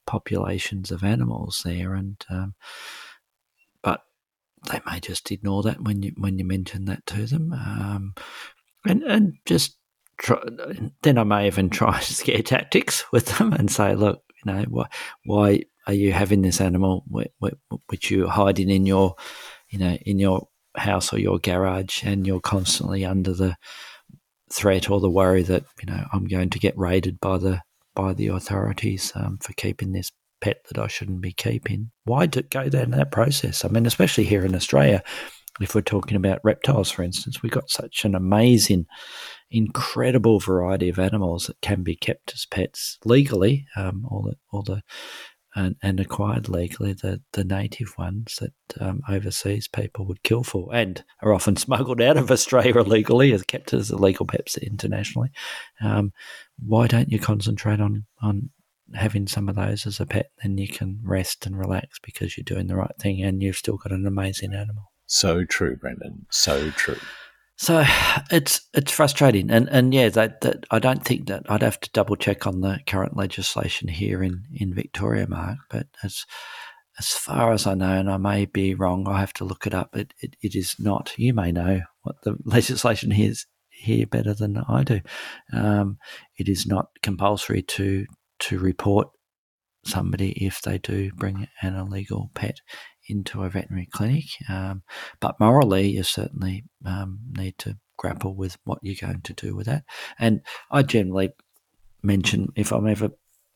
populations 0.07 0.91
of 0.91 1.03
animals 1.03 1.63
there. 1.65 1.95
And 1.95 2.23
um, 2.29 2.55
but 3.83 4.03
they 4.71 4.81
may 4.85 5.01
just 5.01 5.31
ignore 5.31 5.63
that 5.63 5.83
when 5.83 6.03
you 6.03 6.13
when 6.19 6.39
you 6.39 6.45
mention 6.45 6.85
that 6.87 7.07
to 7.07 7.27
them. 7.27 7.53
Um, 7.53 8.15
and 8.85 9.03
and 9.03 9.35
just 9.47 9.79
try, 10.19 10.43
then 11.03 11.17
I 11.17 11.25
may 11.25 11.47
even 11.47 11.71
try 11.71 12.01
scare 12.01 12.43
tactics 12.43 13.05
with 13.13 13.39
them 13.39 13.55
and 13.55 13.71
say 13.71 13.95
look 13.95 14.23
you 14.45 14.53
know 14.53 14.65
why 14.69 14.87
why 15.25 15.61
are 15.87 15.95
you 15.95 16.13
having 16.13 16.43
this 16.43 16.61
animal? 16.61 17.05
Which 17.89 18.11
you're 18.11 18.29
hiding 18.29 18.71
in 18.71 18.87
your 18.87 19.17
you 19.71 19.79
know 19.79 19.97
in 20.03 20.19
your 20.19 20.49
house 20.77 21.13
or 21.13 21.19
your 21.19 21.39
garage 21.39 22.03
and 22.05 22.27
you're 22.27 22.41
constantly 22.41 23.05
under 23.05 23.33
the 23.33 23.57
threat 24.53 24.91
or 24.91 25.01
the 25.01 25.11
worry 25.11 25.43
that 25.43 25.65
you 25.81 25.87
know 25.87 26.05
I'm 26.13 26.27
going 26.27 26.51
to 26.51 26.59
get 26.59 26.77
raided 26.77 27.21
by 27.21 27.39
the 27.39 27.61
by 27.95 28.13
the 28.13 28.29
authorities 28.29 29.13
um, 29.15 29.39
for 29.39 29.53
keeping 29.55 29.93
this 29.93 30.11
pet 30.41 30.65
that 30.69 30.79
I 30.79 30.87
shouldn't 30.87 31.21
be 31.21 31.33
keeping. 31.33 31.91
Why 32.05 32.27
do, 32.27 32.43
go 32.43 32.69
down 32.69 32.91
that 32.93 33.13
process? 33.13 33.65
I 33.65 33.69
mean, 33.69 33.87
especially 33.87 34.25
here 34.25 34.45
in 34.45 34.55
Australia, 34.55 35.03
if 35.61 35.75
we're 35.75 35.83
talking 35.83 36.17
about 36.17 36.41
reptiles, 36.43 36.91
for 36.91 37.03
instance, 37.03 37.43
we've 37.43 37.53
got 37.53 37.69
such 37.69 38.05
an 38.05 38.15
amazing, 38.15 38.87
incredible 39.51 40.41
variety 40.41 40.89
of 40.89 40.99
animals 40.99 41.47
that 41.47 41.61
can 41.61 41.83
be 41.83 41.97
kept 41.97 42.33
as 42.33 42.47
pets 42.47 42.99
legally. 43.05 43.67
Um, 43.77 44.07
all 44.11 44.23
the 44.23 44.37
all 44.51 44.63
the 44.63 44.83
and, 45.55 45.77
and 45.83 45.99
acquired 45.99 46.49
legally 46.49 46.93
the, 46.93 47.21
the 47.33 47.45
native 47.45 47.97
ones 47.99 48.39
that 48.41 48.53
um, 48.81 49.03
overseas 49.09 49.69
people 49.69 50.07
would 50.07 50.23
kill 50.23 50.45
for 50.45 50.75
and 50.75 51.05
are 51.23 51.33
often 51.33 51.57
smuggled 51.57 52.01
out 52.01 52.17
of 52.17 52.31
Australia 52.31 52.79
illegally 52.79 53.33
as 53.33 53.43
kept 53.43 53.73
as 53.73 53.91
illegal 53.91 54.27
pets 54.27 54.57
internationally. 54.59 55.31
Um, 55.81 56.13
why 56.59 56.87
don't 56.87 57.11
you 57.11 57.19
concentrate 57.19 57.81
on, 57.81 58.07
on 58.23 58.51
having 58.95 59.27
some 59.27 59.49
of 59.49 59.57
those 59.57 59.87
as 59.87 60.01
a 60.01 60.07
pet? 60.07 60.31
Then 60.43 60.59
you 60.59 60.69
can 60.69 61.01
rest 61.03 61.47
and 61.47 61.59
relax 61.59 61.99
because 62.03 62.37
you're 62.37 62.45
doing 62.45 62.67
the 62.67 62.77
right 62.77 62.97
thing 62.99 63.23
and 63.23 63.43
you've 63.43 63.57
still 63.57 63.77
got 63.77 63.93
an 63.93 64.07
amazing 64.07 64.55
animal. 64.55 64.93
So 65.07 65.45
true, 65.45 65.77
Brendan. 65.77 66.27
So 66.31 66.71
true. 66.71 66.99
So 67.61 67.85
it's 68.31 68.63
it's 68.73 68.91
frustrating, 68.91 69.51
and 69.51 69.69
and 69.69 69.93
yeah, 69.93 70.09
that, 70.09 70.41
that 70.41 70.65
I 70.71 70.79
don't 70.79 71.05
think 71.05 71.27
that 71.27 71.43
I'd 71.51 71.61
have 71.61 71.79
to 71.81 71.91
double 71.91 72.17
check 72.17 72.47
on 72.47 72.63
the 72.63 72.81
current 72.87 73.19
legislation 73.19 73.89
here 73.89 74.23
in, 74.23 74.45
in 74.55 74.73
Victoria, 74.73 75.27
Mark. 75.29 75.59
But 75.69 75.89
as 76.03 76.25
as 76.99 77.09
far 77.09 77.53
as 77.53 77.67
I 77.67 77.75
know, 77.75 77.99
and 77.99 78.11
I 78.11 78.17
may 78.17 78.47
be 78.47 78.75
wrong, 78.75 79.07
I 79.07 79.21
have 79.21 79.35
to 79.35 79.45
look 79.45 79.67
it 79.67 79.75
up. 79.75 79.95
It 79.95 80.15
it, 80.21 80.37
it 80.41 80.55
is 80.55 80.77
not. 80.79 81.13
You 81.19 81.35
may 81.35 81.53
know 81.53 81.83
what 82.01 82.17
the 82.23 82.37
legislation 82.47 83.13
is 83.13 83.45
here 83.69 84.07
better 84.07 84.33
than 84.33 84.57
I 84.67 84.83
do. 84.83 85.03
Um, 85.53 85.99
it 86.39 86.49
is 86.49 86.67
not 86.67 86.87
compulsory 87.03 87.61
to 87.61 88.07
to 88.39 88.59
report 88.59 89.09
somebody 89.85 90.31
if 90.43 90.63
they 90.63 90.79
do 90.79 91.13
bring 91.13 91.47
an 91.61 91.75
illegal 91.75 92.31
pet 92.35 92.57
into 93.11 93.43
a 93.43 93.51
veterinary 93.51 93.89
clinic. 93.91 94.25
Um, 94.49 94.83
but 95.21 95.39
morally, 95.41 95.91
you 95.91 96.03
certainly 96.03 96.65
um, 96.85 97.19
need 97.37 97.59
to 97.59 97.79
grapple 97.97 98.35
with 98.35 98.57
what 98.65 98.79
you're 98.83 99.09
going 99.09 99.23
to 99.23 99.33
do 99.33 99.55
with 99.55 99.67
that. 99.67 99.85
And 100.19 100.41
I 100.71 100.83
generally 100.83 101.31
mention 102.03 102.49
if 102.57 102.73
I'm 102.73 102.87
ever 102.87 103.11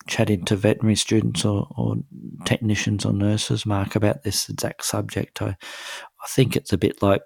chatting 0.06 0.44
to 0.44 0.56
veterinary 0.56 0.96
students 0.96 1.44
or, 1.44 1.66
or 1.76 1.96
technicians 2.44 3.04
or 3.04 3.12
nurses, 3.12 3.64
Mark, 3.64 3.96
about 3.96 4.22
this 4.22 4.48
exact 4.48 4.84
subject, 4.84 5.40
I, 5.40 5.48
I 5.48 6.26
think 6.28 6.56
it's 6.56 6.72
a 6.72 6.78
bit 6.78 7.02
like 7.02 7.22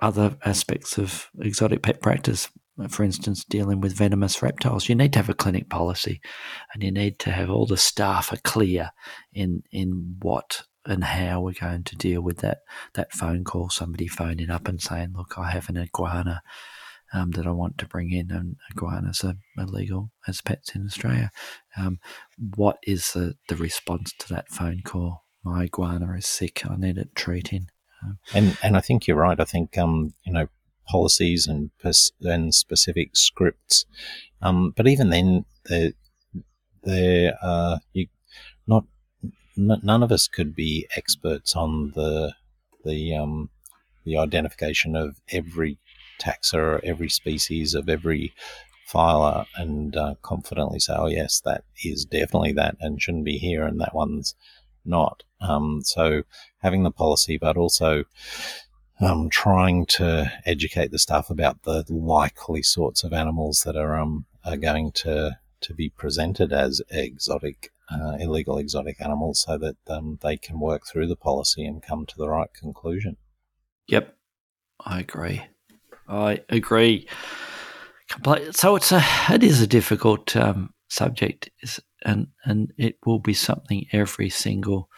other 0.00 0.36
aspects 0.44 0.98
of 0.98 1.28
exotic 1.38 1.82
pet 1.82 2.02
practice 2.02 2.48
for 2.88 3.04
instance, 3.04 3.44
dealing 3.44 3.80
with 3.80 3.96
venomous 3.96 4.42
reptiles, 4.42 4.88
you 4.88 4.94
need 4.94 5.12
to 5.14 5.18
have 5.18 5.28
a 5.28 5.34
clinic 5.34 5.70
policy, 5.70 6.20
and 6.74 6.82
you 6.82 6.92
need 6.92 7.18
to 7.20 7.30
have 7.30 7.50
all 7.50 7.66
the 7.66 7.76
staff 7.76 8.32
are 8.32 8.40
clear 8.44 8.90
in 9.32 9.62
in 9.72 10.16
what 10.20 10.62
and 10.86 11.04
how 11.04 11.40
we're 11.40 11.52
going 11.52 11.84
to 11.84 11.96
deal 11.96 12.20
with 12.20 12.38
that 12.38 12.58
that 12.94 13.12
phone 13.12 13.44
call, 13.44 13.68
somebody 13.70 14.06
phoning 14.06 14.50
up 14.50 14.68
and 14.68 14.80
saying, 14.80 15.14
"Look, 15.16 15.38
I 15.38 15.50
have 15.50 15.68
an 15.68 15.76
iguana 15.76 16.42
um, 17.12 17.32
that 17.32 17.46
I 17.46 17.50
want 17.50 17.78
to 17.78 17.86
bring 17.86 18.12
in, 18.12 18.30
and 18.30 18.56
iguanas 18.70 19.24
are 19.24 19.34
illegal 19.58 20.10
as 20.26 20.40
pets 20.40 20.74
in 20.74 20.86
Australia." 20.86 21.30
Um, 21.76 21.98
what 22.56 22.78
is 22.82 23.12
the, 23.12 23.34
the 23.48 23.56
response 23.56 24.12
to 24.20 24.28
that 24.34 24.48
phone 24.48 24.82
call? 24.84 25.24
My 25.44 25.64
iguana 25.64 26.14
is 26.16 26.26
sick. 26.26 26.62
I 26.68 26.76
need 26.76 26.98
it 26.98 27.14
treating. 27.14 27.68
Um, 28.02 28.18
and 28.34 28.56
and 28.62 28.76
I 28.76 28.80
think 28.80 29.06
you're 29.06 29.16
right. 29.16 29.40
I 29.40 29.44
think 29.44 29.76
um, 29.78 30.14
you 30.24 30.32
know 30.32 30.48
policies 30.88 31.46
and 31.46 31.70
and 32.22 32.54
specific 32.54 33.16
scripts, 33.16 33.86
um, 34.42 34.72
but 34.76 34.86
even 34.86 35.10
then, 35.10 35.44
they 35.68 35.94
they 36.84 37.32
uh, 37.42 37.78
you 37.92 38.06
none 39.56 40.02
of 40.02 40.12
us 40.12 40.28
could 40.28 40.54
be 40.54 40.86
experts 40.96 41.56
on 41.56 41.92
the 41.94 42.34
the 42.84 43.14
um, 43.14 43.50
the 44.04 44.16
identification 44.16 44.94
of 44.94 45.20
every 45.30 45.78
taxa 46.20 46.80
every 46.82 47.08
species 47.08 47.74
of 47.74 47.88
every 47.88 48.32
phyla 48.88 49.46
and 49.56 49.96
uh, 49.96 50.14
confidently 50.22 50.78
say, 50.78 50.94
oh 50.96 51.08
yes, 51.08 51.40
that 51.44 51.64
is 51.84 52.04
definitely 52.04 52.52
that 52.52 52.76
and 52.80 53.02
shouldn't 53.02 53.24
be 53.24 53.38
here, 53.38 53.64
and 53.64 53.80
that 53.80 53.94
one's 53.94 54.34
not. 54.84 55.22
Um, 55.40 55.82
so 55.84 56.22
having 56.58 56.84
the 56.84 56.90
policy, 56.90 57.36
but 57.36 57.56
also 57.56 58.04
um, 59.00 59.28
trying 59.28 59.86
to 59.86 60.32
educate 60.44 60.90
the 60.90 60.98
staff 60.98 61.28
about 61.28 61.64
the 61.64 61.84
likely 61.88 62.62
sorts 62.62 63.04
of 63.04 63.12
animals 63.12 63.62
that 63.64 63.76
are 63.76 63.98
um, 63.98 64.26
are 64.44 64.56
going 64.56 64.92
to 64.92 65.38
to 65.62 65.74
be 65.74 65.88
presented 65.90 66.52
as 66.52 66.80
exotic 66.90 67.72
uh, 67.90 68.16
illegal 68.18 68.58
exotic 68.58 69.00
animals 69.00 69.44
so 69.46 69.58
that 69.58 69.76
um, 69.88 70.18
they 70.22 70.36
can 70.36 70.58
work 70.58 70.86
through 70.86 71.06
the 71.06 71.16
policy 71.16 71.64
and 71.64 71.82
come 71.82 72.06
to 72.06 72.16
the 72.16 72.28
right 72.28 72.52
conclusion. 72.52 73.16
Yep, 73.88 74.16
I 74.84 75.00
agree. 75.00 75.42
I 76.08 76.40
agree. 76.48 77.08
So 78.52 78.76
it's 78.76 78.92
a 78.92 79.02
it 79.30 79.42
is 79.42 79.60
a 79.60 79.66
difficult 79.66 80.36
um, 80.36 80.72
subject, 80.88 81.50
and 82.04 82.28
and 82.44 82.72
it 82.78 82.96
will 83.04 83.18
be 83.18 83.34
something 83.34 83.86
every 83.92 84.30
single 84.30 84.88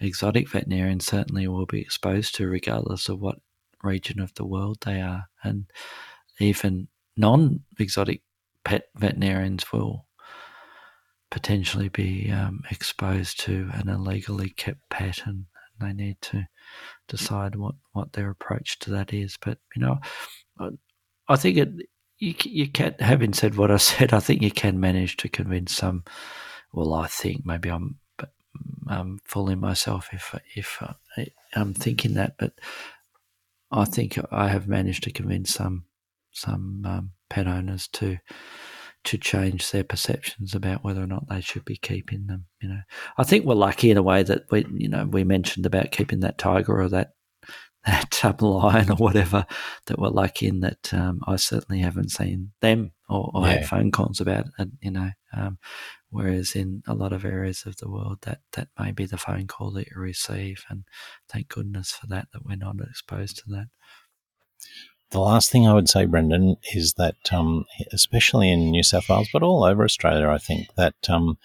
exotic 0.00 0.50
veterinarian 0.50 1.00
certainly 1.00 1.48
will 1.48 1.66
be 1.66 1.80
exposed 1.80 2.34
to, 2.34 2.46
regardless 2.46 3.08
of 3.08 3.20
what 3.20 3.38
region 3.82 4.20
of 4.20 4.34
the 4.34 4.46
world 4.46 4.78
they 4.84 5.00
are, 5.00 5.24
and 5.42 5.66
even 6.40 6.88
non-exotic 7.16 8.22
pet 8.64 8.88
veterinarians 8.96 9.72
will 9.72 10.06
potentially 11.34 11.88
be 11.88 12.30
um, 12.30 12.62
exposed 12.70 13.40
to 13.40 13.68
an 13.72 13.88
illegally 13.88 14.50
kept 14.50 14.88
pet 14.88 15.22
and 15.26 15.46
they 15.80 15.92
need 15.92 16.16
to 16.20 16.46
decide 17.08 17.56
what, 17.56 17.74
what 17.92 18.12
their 18.12 18.30
approach 18.30 18.78
to 18.78 18.90
that 18.90 19.12
is. 19.12 19.36
But, 19.44 19.58
you 19.74 19.82
know, 19.82 19.98
I 21.28 21.34
think 21.34 21.56
it, 21.56 21.70
you, 22.18 22.36
you 22.44 22.68
can, 22.70 22.94
having 23.00 23.32
said 23.32 23.56
what 23.56 23.72
I 23.72 23.76
said, 23.78 24.12
I 24.12 24.20
think 24.20 24.42
you 24.42 24.52
can 24.52 24.78
manage 24.78 25.16
to 25.18 25.28
convince 25.28 25.74
some, 25.74 26.04
well, 26.72 26.94
I 26.94 27.08
think 27.08 27.44
maybe 27.44 27.68
I'm 27.68 27.96
um, 28.88 29.18
fooling 29.24 29.58
myself 29.58 30.10
if 30.12 30.38
if 30.54 30.78
uh, 30.80 30.92
I'm 31.56 31.74
thinking 31.74 32.14
that, 32.14 32.36
but 32.38 32.52
I 33.72 33.84
think 33.86 34.18
I 34.30 34.48
have 34.48 34.68
managed 34.68 35.02
to 35.04 35.10
convince 35.10 35.52
some 35.54 35.86
some 36.30 36.84
um, 36.86 37.10
pet 37.28 37.48
owners 37.48 37.88
to 37.88 38.18
to 39.04 39.18
change 39.18 39.70
their 39.70 39.84
perceptions 39.84 40.54
about 40.54 40.82
whether 40.82 41.02
or 41.02 41.06
not 41.06 41.28
they 41.28 41.40
should 41.40 41.64
be 41.64 41.76
keeping 41.76 42.26
them. 42.26 42.46
You 42.60 42.70
know, 42.70 42.80
I 43.18 43.24
think 43.24 43.44
we're 43.44 43.54
lucky 43.54 43.90
in 43.90 43.96
a 43.96 44.02
way 44.02 44.22
that 44.22 44.44
we, 44.50 44.66
you 44.72 44.88
know, 44.88 45.04
we 45.04 45.24
mentioned 45.24 45.66
about 45.66 45.92
keeping 45.92 46.20
that 46.20 46.38
tiger 46.38 46.80
or 46.80 46.88
that 46.88 47.10
that 47.86 48.24
um, 48.24 48.36
lion 48.38 48.90
or 48.90 48.96
whatever 48.96 49.44
that 49.86 49.98
we're 49.98 50.08
lucky 50.08 50.46
in 50.46 50.60
that 50.60 50.92
um, 50.94 51.20
I 51.26 51.36
certainly 51.36 51.82
haven't 51.82 52.12
seen 52.12 52.52
them 52.62 52.92
or, 53.10 53.30
or 53.34 53.46
yeah. 53.46 53.56
had 53.56 53.68
phone 53.68 53.90
calls 53.90 54.20
about 54.20 54.46
it. 54.58 54.68
You 54.80 54.90
know, 54.90 55.10
um, 55.36 55.58
whereas 56.08 56.54
in 56.54 56.82
a 56.86 56.94
lot 56.94 57.12
of 57.12 57.26
areas 57.26 57.64
of 57.66 57.76
the 57.76 57.90
world, 57.90 58.18
that 58.22 58.40
that 58.52 58.68
may 58.78 58.92
be 58.92 59.04
the 59.04 59.18
phone 59.18 59.46
call 59.46 59.70
that 59.72 59.88
you 59.88 60.00
receive, 60.00 60.64
and 60.70 60.84
thank 61.28 61.48
goodness 61.48 61.90
for 61.90 62.06
that 62.06 62.28
that 62.32 62.46
we're 62.46 62.56
not 62.56 62.76
exposed 62.80 63.36
to 63.36 63.44
that. 63.48 63.66
The 65.10 65.20
last 65.20 65.50
thing 65.50 65.66
I 65.66 65.74
would 65.74 65.88
say, 65.88 66.06
Brendan, 66.06 66.56
is 66.74 66.94
that 66.94 67.32
um, 67.32 67.66
especially 67.92 68.50
in 68.50 68.70
New 68.70 68.82
South 68.82 69.08
Wales, 69.08 69.28
but 69.32 69.42
all 69.42 69.64
over 69.64 69.84
Australia, 69.84 70.28
I 70.28 70.38
think 70.38 70.68
that 70.76 70.94
um, 71.08 71.38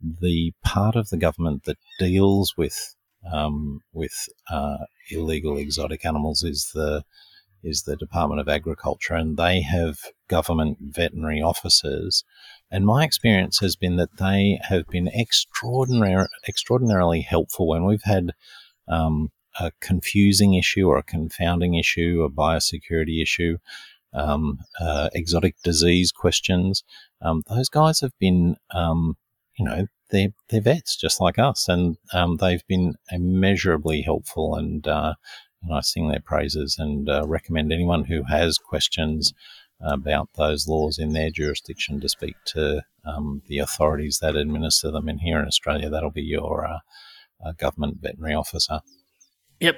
the 0.00 0.52
part 0.64 0.96
of 0.96 1.10
the 1.10 1.16
government 1.16 1.64
that 1.64 1.78
deals 1.98 2.54
with 2.56 2.96
um, 3.32 3.80
with 3.92 4.28
uh, 4.50 4.78
illegal 5.10 5.56
exotic 5.56 6.04
animals 6.04 6.42
is 6.42 6.70
the 6.74 7.04
is 7.62 7.82
the 7.82 7.96
Department 7.96 8.40
of 8.40 8.48
Agriculture, 8.48 9.14
and 9.14 9.36
they 9.36 9.62
have 9.62 9.98
government 10.28 10.78
veterinary 10.80 11.40
officers. 11.40 12.24
And 12.70 12.84
my 12.84 13.04
experience 13.04 13.60
has 13.60 13.76
been 13.76 13.96
that 13.96 14.16
they 14.18 14.58
have 14.68 14.88
been 14.88 15.08
extraordinary, 15.08 16.26
extraordinarily 16.48 17.20
helpful 17.20 17.68
when 17.68 17.84
we've 17.84 18.02
had 18.02 18.32
um, 18.88 19.30
a 19.58 19.72
confusing 19.80 20.54
issue 20.54 20.86
or 20.88 20.98
a 20.98 21.02
confounding 21.02 21.74
issue, 21.74 22.22
a 22.24 22.30
biosecurity 22.30 23.22
issue, 23.22 23.58
um, 24.12 24.58
uh, 24.80 25.10
exotic 25.14 25.56
disease 25.62 26.12
questions. 26.12 26.84
Um, 27.20 27.42
those 27.48 27.68
guys 27.68 28.00
have 28.00 28.16
been, 28.18 28.56
um, 28.72 29.16
you 29.58 29.64
know, 29.64 29.86
they're, 30.10 30.32
they're 30.48 30.60
vets 30.60 30.96
just 30.96 31.20
like 31.20 31.38
us, 31.38 31.68
and 31.68 31.96
um, 32.12 32.36
they've 32.36 32.66
been 32.68 32.94
immeasurably 33.10 34.02
helpful. 34.02 34.54
And, 34.54 34.86
uh, 34.86 35.14
and 35.62 35.74
I 35.74 35.80
sing 35.80 36.08
their 36.08 36.20
praises 36.20 36.76
and 36.78 37.08
uh, 37.08 37.26
recommend 37.26 37.72
anyone 37.72 38.04
who 38.04 38.24
has 38.24 38.58
questions 38.58 39.32
about 39.82 40.28
those 40.36 40.68
laws 40.68 40.98
in 40.98 41.12
their 41.12 41.30
jurisdiction 41.30 42.00
to 42.00 42.08
speak 42.08 42.36
to 42.46 42.82
um, 43.04 43.42
the 43.48 43.58
authorities 43.58 44.18
that 44.20 44.36
administer 44.36 44.90
them. 44.90 45.08
And 45.08 45.20
here 45.20 45.40
in 45.40 45.46
Australia, 45.46 45.90
that'll 45.90 46.10
be 46.10 46.22
your 46.22 46.66
uh, 46.66 46.78
uh, 47.44 47.52
government 47.52 47.98
veterinary 48.00 48.34
officer. 48.34 48.80
Yep, 49.62 49.76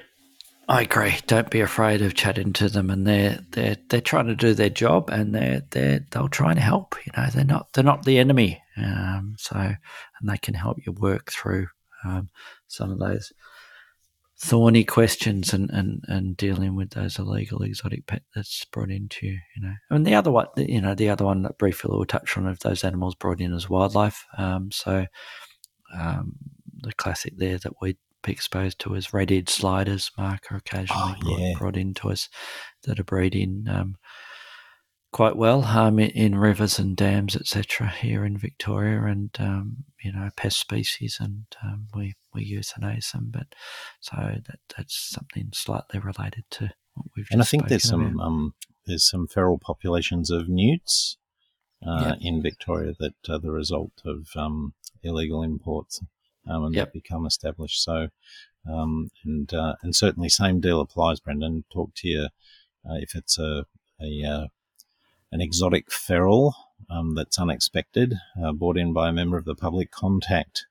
I 0.67 0.81
agree. 0.81 1.15
Don't 1.27 1.51
be 1.51 1.61
afraid 1.61 2.01
of 2.01 2.15
chatting 2.15 2.53
to 2.53 2.69
them, 2.69 2.89
and 2.89 3.05
they're 3.05 3.39
they're 3.51 3.77
they're 3.87 4.01
trying 4.01 4.25
to 4.25 4.35
do 4.35 4.55
their 4.55 4.71
job, 4.71 5.11
and 5.11 5.35
they're 5.35 5.61
they 5.69 5.99
they'll 6.09 6.27
try 6.27 6.49
and 6.49 6.59
help. 6.59 6.95
You 7.05 7.11
know, 7.15 7.29
they're 7.29 7.45
not 7.45 7.71
they're 7.71 7.83
not 7.83 8.03
the 8.03 8.17
enemy. 8.17 8.59
Um, 8.77 9.35
so, 9.37 9.55
and 9.55 9.77
they 10.27 10.37
can 10.39 10.55
help 10.55 10.77
you 10.83 10.91
work 10.91 11.31
through 11.31 11.67
um, 12.03 12.29
some 12.67 12.89
of 12.91 12.97
those 12.97 13.31
thorny 14.37 14.83
questions 14.83 15.53
and, 15.53 15.69
and, 15.69 16.03
and 16.07 16.35
dealing 16.35 16.75
with 16.75 16.89
those 16.89 17.17
illegal 17.19 17.61
exotic 17.61 18.05
pet 18.07 18.23
that's 18.33 18.65
brought 18.65 18.89
into 18.89 19.27
you. 19.27 19.37
You 19.55 19.61
know, 19.61 19.73
and 19.91 20.03
the 20.03 20.15
other 20.15 20.31
one, 20.31 20.47
you 20.57 20.81
know, 20.81 20.95
the 20.95 21.09
other 21.09 21.25
one 21.25 21.43
that 21.43 21.59
briefly 21.59 21.91
we'll 21.93 22.05
touch 22.05 22.35
on 22.39 22.47
of 22.47 22.59
those 22.61 22.83
animals 22.83 23.13
brought 23.13 23.39
in 23.39 23.53
as 23.53 23.69
wildlife. 23.69 24.25
Um, 24.35 24.71
so, 24.71 25.05
um, 25.95 26.37
the 26.81 26.93
classic 26.93 27.33
there 27.37 27.59
that 27.59 27.73
we 27.81 27.97
exposed 28.33 28.79
to 28.79 28.95
as 28.95 29.13
red-eared 29.13 29.49
sliders, 29.49 30.11
Mark, 30.17 30.51
are 30.51 30.57
occasionally 30.57 31.15
oh, 31.25 31.37
yeah. 31.37 31.53
brought, 31.53 31.59
brought, 31.59 31.77
into 31.77 32.09
us 32.09 32.29
that 32.83 32.99
are 32.99 33.03
breeding 33.03 33.65
um, 33.69 33.95
quite 35.11 35.37
well 35.37 35.63
um, 35.63 35.97
in, 35.99 36.09
in, 36.09 36.37
rivers 36.37 36.77
and 36.77 36.97
dams, 36.97 37.35
etc. 37.35 37.87
Here 37.87 38.25
in 38.25 38.37
Victoria, 38.37 39.03
and 39.03 39.29
um, 39.39 39.77
you 40.03 40.11
know, 40.11 40.29
pest 40.35 40.59
species, 40.59 41.17
and 41.21 41.45
um, 41.63 41.87
we 41.95 42.15
we 42.33 42.51
euthanize 42.51 43.11
them. 43.11 43.29
But 43.31 43.47
so 44.01 44.15
that 44.17 44.59
that's 44.75 45.09
something 45.13 45.49
slightly 45.53 45.99
related 45.99 46.43
to 46.51 46.71
what 46.95 47.07
we've. 47.15 47.27
And 47.31 47.41
I 47.41 47.45
think 47.45 47.67
there's 47.67 47.87
some 47.87 48.19
um, 48.19 48.53
there's 48.85 49.09
some 49.09 49.27
feral 49.27 49.57
populations 49.57 50.29
of 50.29 50.49
newts 50.49 51.17
uh, 51.85 52.07
yep. 52.07 52.17
in 52.21 52.41
Victoria 52.41 52.93
that 52.99 53.15
are 53.29 53.39
the 53.39 53.51
result 53.51 53.93
of 54.03 54.27
um, 54.35 54.73
illegal 55.03 55.43
imports 55.43 56.01
um, 56.47 56.65
and 56.65 56.75
yep. 56.75 56.93
become 56.93 57.25
established. 57.25 57.83
So, 57.83 58.09
um, 58.69 59.11
and 59.23 59.53
uh, 59.53 59.75
and 59.81 59.95
certainly 59.95 60.29
same 60.29 60.59
deal 60.59 60.81
applies, 60.81 61.19
Brendan. 61.19 61.65
Talk 61.71 61.91
to 61.97 62.07
you 62.07 62.23
uh, 62.85 62.95
if 62.95 63.15
it's 63.15 63.37
a 63.37 63.65
a 64.01 64.23
uh, 64.23 64.47
an 65.31 65.41
exotic 65.41 65.91
feral 65.91 66.55
um, 66.89 67.15
that's 67.15 67.39
unexpected, 67.39 68.15
uh, 68.43 68.51
brought 68.51 68.77
in 68.77 68.93
by 68.93 69.09
a 69.09 69.13
member 69.13 69.37
of 69.37 69.45
the 69.45 69.55
public. 69.55 69.91
Contact 69.91 70.65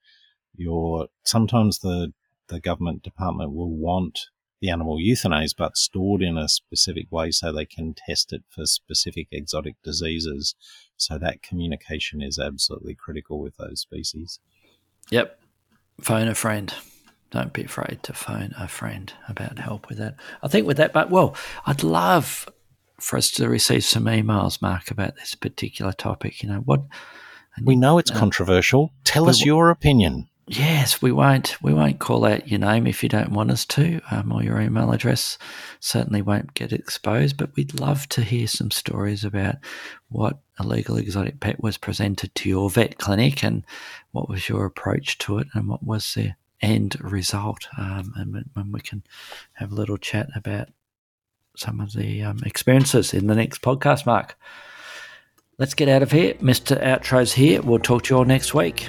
your 0.56 1.08
sometimes 1.24 1.80
the 1.80 2.12
the 2.48 2.60
government 2.60 3.02
department 3.02 3.52
will 3.52 3.74
want 3.74 4.28
the 4.60 4.70
animal 4.70 4.98
euthanized, 4.98 5.56
but 5.58 5.76
stored 5.76 6.22
in 6.22 6.38
a 6.38 6.48
specific 6.48 7.10
way 7.10 7.30
so 7.30 7.52
they 7.52 7.66
can 7.66 7.94
test 7.94 8.32
it 8.32 8.42
for 8.48 8.64
specific 8.64 9.28
exotic 9.30 9.76
diseases. 9.82 10.54
So 10.96 11.18
that 11.18 11.42
communication 11.42 12.22
is 12.22 12.38
absolutely 12.38 12.94
critical 12.94 13.40
with 13.40 13.56
those 13.56 13.80
species. 13.80 14.40
Yep, 15.10 15.38
phone 16.00 16.28
a 16.28 16.34
friend. 16.34 16.72
Don't 17.30 17.52
be 17.52 17.64
afraid 17.64 18.00
to 18.04 18.12
phone 18.12 18.54
a 18.58 18.68
friend 18.68 19.12
about 19.28 19.58
help 19.58 19.88
with 19.88 19.98
that. 19.98 20.16
I 20.42 20.48
think 20.48 20.66
with 20.66 20.76
that, 20.76 20.92
but 20.92 21.10
well, 21.10 21.34
I'd 21.66 21.82
love 21.82 22.48
for 23.00 23.16
us 23.16 23.30
to 23.32 23.48
receive 23.48 23.84
some 23.84 24.04
emails, 24.04 24.62
Mark, 24.62 24.90
about 24.90 25.16
this 25.16 25.34
particular 25.34 25.92
topic. 25.92 26.42
You 26.42 26.48
know 26.48 26.60
what? 26.60 26.82
We 27.62 27.76
know 27.76 27.98
it's 27.98 28.10
uh, 28.10 28.18
controversial. 28.18 28.92
Tell 29.04 29.28
us 29.28 29.44
your 29.44 29.70
opinion. 29.70 30.28
Yes, 30.46 31.00
we 31.00 31.10
won't. 31.10 31.62
We 31.62 31.72
won't 31.72 32.00
call 32.00 32.26
out 32.26 32.48
your 32.48 32.60
name 32.60 32.86
if 32.86 33.02
you 33.02 33.08
don't 33.08 33.32
want 33.32 33.50
us 33.50 33.64
to, 33.66 34.00
um, 34.10 34.30
or 34.30 34.42
your 34.42 34.60
email 34.60 34.92
address. 34.92 35.38
Certainly 35.80 36.20
won't 36.20 36.52
get 36.52 36.72
exposed. 36.72 37.38
But 37.38 37.56
we'd 37.56 37.80
love 37.80 38.06
to 38.10 38.22
hear 38.22 38.46
some 38.46 38.70
stories 38.70 39.24
about 39.24 39.56
what 40.08 40.40
illegal 40.60 40.96
exotic 40.96 41.40
pet 41.40 41.62
was 41.62 41.78
presented 41.78 42.34
to 42.34 42.48
your 42.48 42.68
vet 42.68 42.98
clinic, 42.98 43.42
and 43.42 43.64
what 44.12 44.28
was 44.28 44.48
your 44.48 44.66
approach 44.66 45.16
to 45.18 45.38
it, 45.38 45.48
and 45.54 45.66
what 45.66 45.82
was 45.82 46.12
the 46.12 46.34
end 46.60 46.96
result. 47.00 47.66
Um, 47.78 48.12
and 48.16 48.44
when 48.52 48.70
we 48.70 48.80
can 48.80 49.02
have 49.54 49.72
a 49.72 49.74
little 49.74 49.98
chat 49.98 50.28
about 50.36 50.68
some 51.56 51.80
of 51.80 51.94
the 51.94 52.22
um, 52.22 52.40
experiences 52.44 53.14
in 53.14 53.28
the 53.28 53.34
next 53.34 53.62
podcast, 53.62 54.04
Mark. 54.04 54.38
Let's 55.56 55.74
get 55.74 55.88
out 55.88 56.02
of 56.02 56.10
here. 56.10 56.34
Mr. 56.34 56.82
Outro's 56.82 57.32
here. 57.32 57.62
We'll 57.62 57.78
talk 57.78 58.02
to 58.04 58.14
you 58.14 58.18
all 58.18 58.24
next 58.24 58.54
week. 58.54 58.88